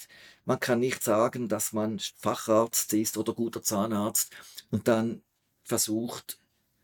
man 0.47 0.59
kann 0.59 0.81
nicht 0.81 1.03
sagen, 1.03 1.51
dass 1.51 1.75
man 1.75 1.99
Facharzt 1.99 2.95
ist 2.95 3.19
oder 3.19 3.35
guter 3.35 3.63
Zahnarzt 3.63 4.35
und 4.71 4.89
dann 4.89 5.21
versucht, 5.71 6.41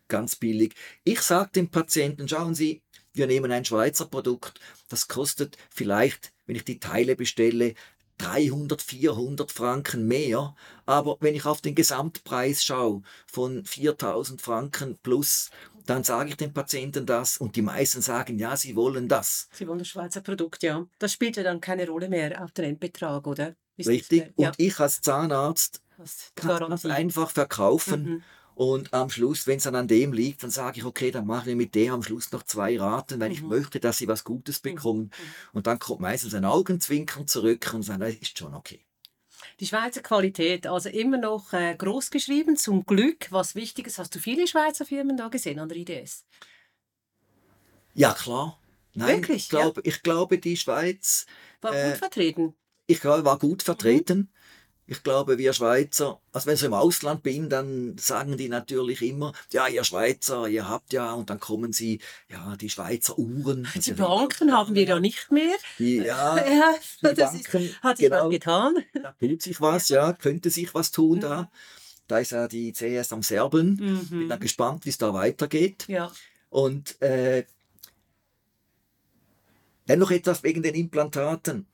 ganz 0.07 0.37
billig. 0.37 0.73
Ich 1.03 1.21
sage 1.21 1.51
dem 1.53 1.69
Patienten, 1.69 2.27
schauen 2.27 2.55
Sie, 2.55 2.81
wir 3.13 3.27
nehmen 3.27 3.51
ein 3.51 3.65
Schweizer 3.65 4.05
Produkt, 4.05 4.61
das 4.87 5.09
kostet 5.09 5.57
vielleicht, 5.69 6.31
wenn 6.45 6.55
ich 6.55 6.63
die 6.63 6.79
Teile 6.79 7.17
bestelle, 7.17 7.73
300, 8.19 8.81
400 8.81 9.51
Franken 9.51 10.07
mehr. 10.07 10.55
Aber 10.85 11.17
wenn 11.19 11.35
ich 11.35 11.45
auf 11.45 11.61
den 11.61 11.75
Gesamtpreis 11.75 12.63
schaue 12.63 13.01
von 13.27 13.65
4000 13.65 14.41
Franken 14.41 14.97
plus, 15.03 15.51
dann 15.85 16.03
sage 16.03 16.29
ich 16.29 16.37
den 16.37 16.53
Patienten 16.53 17.05
das 17.05 17.37
und 17.37 17.55
die 17.57 17.61
meisten 17.61 18.01
sagen, 18.01 18.39
ja, 18.39 18.55
sie 18.55 18.75
wollen 18.75 19.07
das. 19.07 19.49
Sie 19.51 19.67
wollen 19.67 19.79
das 19.79 19.89
Schweizer 19.89 20.21
Produkt, 20.21 20.63
ja. 20.63 20.87
Das 20.99 21.11
spielt 21.11 21.35
ja 21.35 21.43
dann 21.43 21.59
keine 21.61 21.87
Rolle 21.87 22.09
mehr 22.09 22.43
auf 22.43 22.51
den 22.53 22.65
Endbetrag, 22.65 23.27
oder? 23.27 23.55
Ist 23.75 23.87
Richtig. 23.87 24.33
Ja. 24.37 24.47
Und 24.47 24.55
ich 24.57 24.79
als 24.79 25.01
Zahnarzt 25.01 25.81
kann 26.35 26.69
das 26.69 26.85
einfach 26.85 27.29
verkaufen. 27.31 28.03
Mhm. 28.03 28.23
Und 28.57 28.91
am 28.91 29.11
Schluss, 29.11 29.45
wenn 29.45 29.57
es 29.57 29.65
dann 29.65 29.75
an 29.75 29.87
dem 29.87 30.13
liegt, 30.13 30.41
dann 30.41 30.49
sage 30.49 30.79
ich, 30.79 30.83
okay, 30.83 31.11
dann 31.11 31.27
mache 31.27 31.51
ich 31.51 31.55
mit 31.55 31.75
dem 31.75 31.93
am 31.93 32.01
Schluss 32.01 32.31
noch 32.31 32.41
zwei 32.41 32.79
Raten, 32.79 33.19
weil 33.19 33.29
mhm. 33.29 33.35
ich 33.35 33.43
möchte, 33.43 33.79
dass 33.79 33.99
sie 33.99 34.07
was 34.07 34.23
Gutes 34.23 34.63
mhm. 34.63 34.69
bekommen. 34.69 35.01
Mhm. 35.03 35.49
Und 35.53 35.67
dann 35.67 35.77
kommt 35.77 35.99
meistens 35.99 36.33
ein 36.33 36.43
Augenzwinkern 36.43 37.27
zurück 37.27 37.71
und 37.75 37.83
sagt, 37.83 38.01
das 38.01 38.15
ist 38.15 38.35
schon 38.35 38.55
okay. 38.55 38.83
Die 39.59 39.67
Schweizer 39.67 40.01
Qualität, 40.01 40.65
also 40.65 40.89
immer 40.89 41.19
noch 41.19 41.53
äh, 41.53 41.75
groß 41.77 42.09
geschrieben, 42.09 42.57
zum 42.57 42.83
Glück. 42.83 43.27
Was 43.31 43.53
Wichtiges, 43.53 43.99
hast 43.99 44.15
du 44.15 44.19
viele 44.19 44.47
Schweizer 44.47 44.85
Firmen 44.85 45.17
da 45.17 45.27
gesehen 45.27 45.59
an 45.59 45.69
der 45.69 45.77
IDS? 45.77 46.25
Ja, 47.93 48.13
klar. 48.13 48.59
Nein, 48.95 49.17
Wirklich? 49.17 49.43
Ich 49.43 49.49
glaube, 49.49 49.81
ja. 49.85 49.91
ich 49.91 50.01
glaube 50.01 50.39
die 50.39 50.57
Schweiz. 50.57 51.27
War 51.61 51.75
äh, 51.75 51.89
gut 51.89 51.99
vertreten. 51.99 52.55
Ich 52.87 53.01
glaube, 53.01 53.23
war 53.23 53.37
gut 53.37 53.61
vertreten. 53.61 54.31
Mhm. 54.87 54.93
Ich 54.93 55.03
glaube, 55.03 55.37
wir 55.37 55.53
Schweizer, 55.53 56.19
also 56.31 56.47
wenn 56.47 56.55
ich 56.55 56.63
im 56.63 56.73
Ausland 56.73 57.23
bin, 57.23 57.49
dann 57.49 57.97
sagen 57.97 58.37
die 58.37 58.49
natürlich 58.49 59.01
immer, 59.01 59.33
ja, 59.51 59.67
ihr 59.67 59.83
Schweizer, 59.83 60.47
ihr 60.47 60.67
habt 60.67 60.93
ja, 60.93 61.13
und 61.13 61.29
dann 61.29 61.39
kommen 61.39 61.73
sie, 61.73 61.99
ja, 62.29 62.55
die 62.55 62.69
Schweizer 62.69 63.17
Uhren. 63.17 63.67
Die 63.75 63.93
Banken 63.93 64.51
haben 64.51 64.75
wir 64.75 64.83
ja 64.83 64.99
nicht 64.99 65.31
mehr. 65.31 65.55
Die, 65.77 65.97
ja, 65.97 66.37
ja 66.47 66.75
die 67.01 67.15
das 67.15 67.33
Banken, 67.33 67.63
ist, 67.63 67.83
hat 67.83 67.97
sich 67.97 68.09
genau, 68.09 68.25
was 68.25 68.31
getan. 68.31 68.75
Da 68.93 69.13
tut 69.19 69.41
sich 69.41 69.61
was, 69.61 69.89
ja, 69.89 70.13
könnte 70.13 70.49
sich 70.49 70.73
was 70.73 70.91
tun 70.91 71.17
mhm. 71.17 71.21
da. 71.21 71.51
Da 72.07 72.19
ist 72.19 72.31
ja 72.31 72.47
die 72.47 72.71
CS 72.71 73.11
am 73.11 73.21
Serben. 73.21 73.77
Mhm. 73.79 74.19
Bin 74.19 74.29
dann 74.29 74.39
gespannt, 74.39 74.85
wie 74.85 74.89
es 74.89 74.97
da 74.97 75.13
weitergeht. 75.13 75.85
Ja. 75.87 76.11
Und 76.49 77.01
äh, 77.01 77.43
dann 79.87 79.99
noch 79.99 80.11
etwas 80.11 80.43
wegen 80.43 80.61
den 80.61 80.75
Implantaten. 80.75 81.65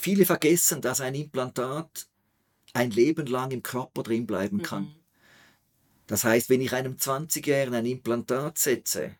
Viele 0.00 0.24
vergessen, 0.24 0.80
dass 0.80 1.02
ein 1.02 1.14
Implantat 1.14 2.08
ein 2.72 2.90
Leben 2.90 3.26
lang 3.26 3.50
im 3.50 3.62
Körper 3.62 4.02
drin 4.02 4.26
bleiben 4.26 4.62
kann. 4.62 4.84
Mhm. 4.84 4.94
Das 6.06 6.24
heißt, 6.24 6.48
wenn 6.48 6.62
ich 6.62 6.72
einem 6.72 6.94
20-Jährigen 6.94 7.74
ein 7.74 7.84
Implantat 7.84 8.56
setze, 8.56 9.14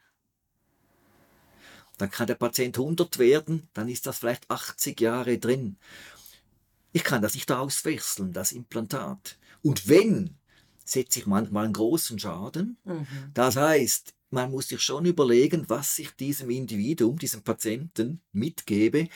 dann 1.98 2.10
kann 2.10 2.26
der 2.26 2.36
Patient 2.36 2.78
100 2.78 3.18
werden, 3.18 3.68
dann 3.74 3.90
ist 3.90 4.06
das 4.06 4.20
vielleicht 4.20 4.50
80 4.50 4.98
Jahre 5.02 5.36
drin. 5.36 5.76
Ich 6.92 7.04
kann 7.04 7.20
das 7.20 7.34
nicht 7.34 7.52
auswechseln, 7.52 8.32
das 8.32 8.52
Implantat. 8.52 9.36
Und 9.62 9.86
wenn, 9.86 10.38
setze 10.82 11.18
ich 11.18 11.26
manchmal 11.26 11.66
einen 11.66 11.74
großen 11.74 12.18
Schaden. 12.18 12.78
Mhm. 12.84 13.06
Das 13.34 13.56
heißt, 13.56 14.14
man 14.30 14.50
muss 14.50 14.68
sich 14.68 14.80
schon 14.80 15.04
überlegen, 15.04 15.68
was 15.68 15.98
ich 15.98 16.12
diesem 16.12 16.48
Individuum, 16.48 17.18
diesem 17.18 17.42
Patienten 17.42 18.22
mitgebe, 18.32 19.08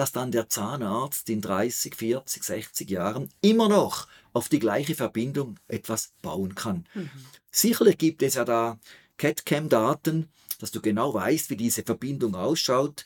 dass 0.00 0.12
dann 0.12 0.32
der 0.32 0.48
Zahnarzt 0.48 1.28
in 1.28 1.42
30, 1.42 1.94
40, 1.94 2.42
60 2.42 2.88
Jahren 2.88 3.28
immer 3.42 3.68
noch 3.68 4.08
auf 4.32 4.48
die 4.48 4.58
gleiche 4.58 4.94
Verbindung 4.94 5.56
etwas 5.68 6.14
bauen 6.22 6.54
kann. 6.54 6.86
Mhm. 6.94 7.10
Sicherlich 7.50 7.98
gibt 7.98 8.22
es 8.22 8.36
ja 8.36 8.46
da 8.46 8.78
CAD-CAM-Daten, 9.18 10.30
dass 10.58 10.70
du 10.70 10.80
genau 10.80 11.12
weißt, 11.12 11.50
wie 11.50 11.56
diese 11.56 11.82
Verbindung 11.82 12.34
ausschaut. 12.34 13.04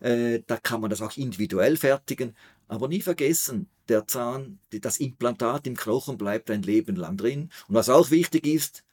Äh, 0.00 0.42
da 0.46 0.58
kann 0.58 0.82
man 0.82 0.90
das 0.90 1.00
auch 1.00 1.16
individuell 1.16 1.78
fertigen. 1.78 2.36
Aber 2.68 2.88
nie 2.88 3.00
vergessen, 3.00 3.70
der 3.88 4.06
Zahn, 4.06 4.58
das 4.68 4.98
Implantat 4.98 5.66
im 5.66 5.74
Knochen 5.74 6.18
bleibt 6.18 6.50
ein 6.50 6.60
Leben 6.60 6.96
lang 6.96 7.16
drin. 7.16 7.50
Und 7.66 7.76
was 7.76 7.88
auch 7.88 8.10
wichtig 8.10 8.46
ist, 8.46 8.84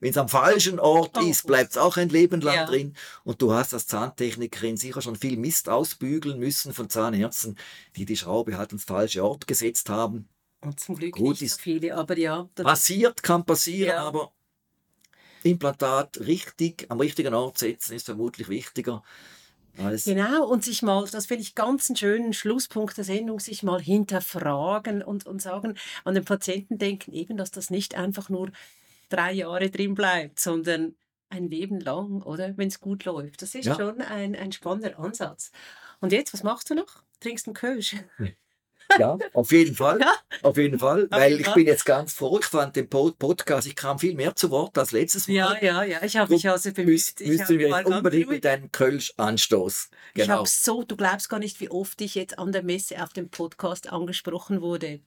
wenn 0.00 0.10
es 0.10 0.16
am 0.16 0.28
falschen 0.28 0.78
Ort 0.80 1.16
oh. 1.16 1.20
ist, 1.20 1.46
bleibt 1.46 1.72
es 1.72 1.78
auch 1.78 1.96
ein 1.96 2.08
Leben 2.08 2.40
lang 2.40 2.54
ja. 2.54 2.66
drin. 2.66 2.94
Und 3.24 3.42
du 3.42 3.52
hast 3.52 3.74
als 3.74 3.86
Zahntechnikerin 3.86 4.76
sicher 4.76 5.02
schon 5.02 5.16
viel 5.16 5.36
Mist 5.36 5.68
ausbügeln 5.68 6.38
müssen 6.38 6.72
von 6.72 6.88
Zahnärzten, 6.88 7.56
die 7.96 8.04
die 8.04 8.16
Schraube 8.16 8.56
halt 8.56 8.72
ins 8.72 8.84
falsche 8.84 9.24
Ort 9.24 9.46
gesetzt 9.46 9.88
haben. 9.88 10.28
Und 10.60 10.80
zum 10.80 10.96
Glück 10.96 11.14
Gut, 11.14 11.40
nicht 11.40 11.52
so 11.52 11.58
viele, 11.60 11.94
aber 11.94 12.16
ja. 12.18 12.48
Passiert, 12.54 13.22
kann 13.22 13.44
passieren, 13.44 13.90
ja. 13.90 14.02
aber 14.02 14.32
Implantat 15.44 16.18
richtig 16.20 16.86
am 16.88 17.00
richtigen 17.00 17.34
Ort 17.34 17.58
setzen 17.58 17.94
ist 17.94 18.06
vermutlich 18.06 18.48
wichtiger. 18.48 19.02
Als 19.78 20.04
genau, 20.04 20.44
und 20.48 20.64
sich 20.64 20.82
mal, 20.82 21.06
das 21.08 21.26
finde 21.26 21.42
ich 21.42 21.54
ganz 21.54 21.88
einen 21.88 21.96
schönen 21.96 22.32
Schlusspunkt 22.32 22.96
der 22.96 23.04
Sendung, 23.04 23.38
sich 23.38 23.62
mal 23.62 23.80
hinterfragen 23.80 25.02
und, 25.02 25.26
und 25.26 25.40
sagen, 25.40 25.78
an 26.04 26.14
den 26.14 26.24
Patienten 26.24 26.78
denken 26.78 27.12
eben, 27.12 27.36
dass 27.36 27.52
das 27.52 27.70
nicht 27.70 27.94
einfach 27.94 28.28
nur 28.28 28.50
drei 29.08 29.32
Jahre 29.32 29.70
drin 29.70 29.94
bleibt, 29.94 30.40
sondern 30.40 30.94
ein 31.30 31.48
Leben 31.48 31.80
lang, 31.80 32.22
oder? 32.22 32.56
Wenn 32.56 32.68
es 32.68 32.80
gut 32.80 33.04
läuft. 33.04 33.42
Das 33.42 33.54
ist 33.54 33.66
ja. 33.66 33.74
schon 33.74 34.00
ein, 34.00 34.34
ein 34.34 34.52
spannender 34.52 34.98
Ansatz. 34.98 35.50
Und 36.00 36.12
jetzt, 36.12 36.32
was 36.32 36.42
machst 36.42 36.70
du 36.70 36.74
noch? 36.74 37.02
Trinkst 37.20 37.46
du 37.46 37.50
einen 37.50 37.54
Kölsch? 37.54 37.96
Ja, 38.98 39.18
auf 39.34 39.52
jeden 39.52 39.74
Fall. 39.74 40.00
Ja. 40.00 40.14
Auf 40.42 40.56
jeden 40.56 40.78
Fall. 40.78 41.08
Weil 41.10 41.40
ich 41.40 41.52
bin 41.52 41.66
jetzt 41.66 41.84
ganz 41.84 42.14
froh. 42.14 42.38
Ich 42.38 42.46
fand 42.46 42.74
den 42.74 42.88
Podcast, 42.88 43.66
ich 43.66 43.76
kam 43.76 43.98
viel 43.98 44.14
mehr 44.14 44.34
zu 44.34 44.50
Wort 44.50 44.78
als 44.78 44.92
letztes 44.92 45.28
Mal. 45.28 45.34
Ja, 45.34 45.56
ja, 45.60 45.82
ja. 45.82 46.02
Ich 46.02 46.16
habe 46.16 46.32
mich 46.32 46.48
also 46.48 46.72
bemüht. 46.72 46.88
Müs 46.88 47.14
müssen 47.20 47.58
wir 47.58 47.86
unbedingt 47.86 48.30
mit 48.30 48.46
einem 48.46 48.72
Kölsch 48.72 49.12
anstoßen. 49.16 49.90
Genau. 50.14 50.24
Ich 50.24 50.30
habe 50.30 50.48
so, 50.48 50.82
du 50.84 50.96
glaubst 50.96 51.28
gar 51.28 51.38
nicht, 51.38 51.60
wie 51.60 51.70
oft 51.70 52.00
ich 52.00 52.14
jetzt 52.14 52.38
an 52.38 52.52
der 52.52 52.62
Messe 52.62 53.02
auf 53.02 53.12
dem 53.12 53.28
Podcast 53.28 53.92
angesprochen 53.92 54.62
wurde. 54.62 55.00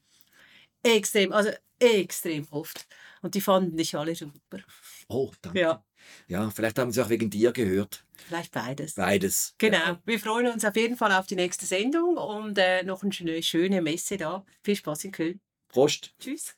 Extrem, 0.84 1.32
also 1.32 1.50
extrem 1.80 2.48
oft. 2.52 2.88
Und 3.22 3.36
die 3.36 3.42
fanden 3.42 3.78
dich 3.78 3.96
alle 3.96 4.16
super. 4.16 4.60
Oh, 5.08 5.32
danke. 5.42 5.60
Ja. 5.60 5.84
Ja, 6.28 6.50
vielleicht 6.50 6.80
haben 6.80 6.92
sie 6.92 7.02
auch 7.02 7.10
wegen 7.10 7.30
dir 7.30 7.52
gehört. 7.52 8.04
Vielleicht 8.16 8.52
beides. 8.52 8.96
Beides. 8.96 9.54
Genau. 9.58 9.78
Ja. 9.78 10.02
Wir 10.06 10.20
freuen 10.20 10.48
uns 10.48 10.66
auf 10.66 10.76
jeden 10.76 10.98
Fall 10.98 11.12
auf 11.12 11.28
die 11.28 11.36
nächste 11.36 11.66
Sendung 11.66 12.18
und 12.18 12.58
äh, 12.58 12.84
noch 12.84 13.04
eine 13.04 13.12
schöne, 13.12 13.44
schöne 13.44 13.82
Messe 13.82 14.18
da. 14.18 14.44
Viel 14.64 14.76
Spaß 14.76 15.06
in 15.06 15.12
Köln. 15.12 15.40
Prost. 15.70 16.14
Tschüss. 16.20 16.56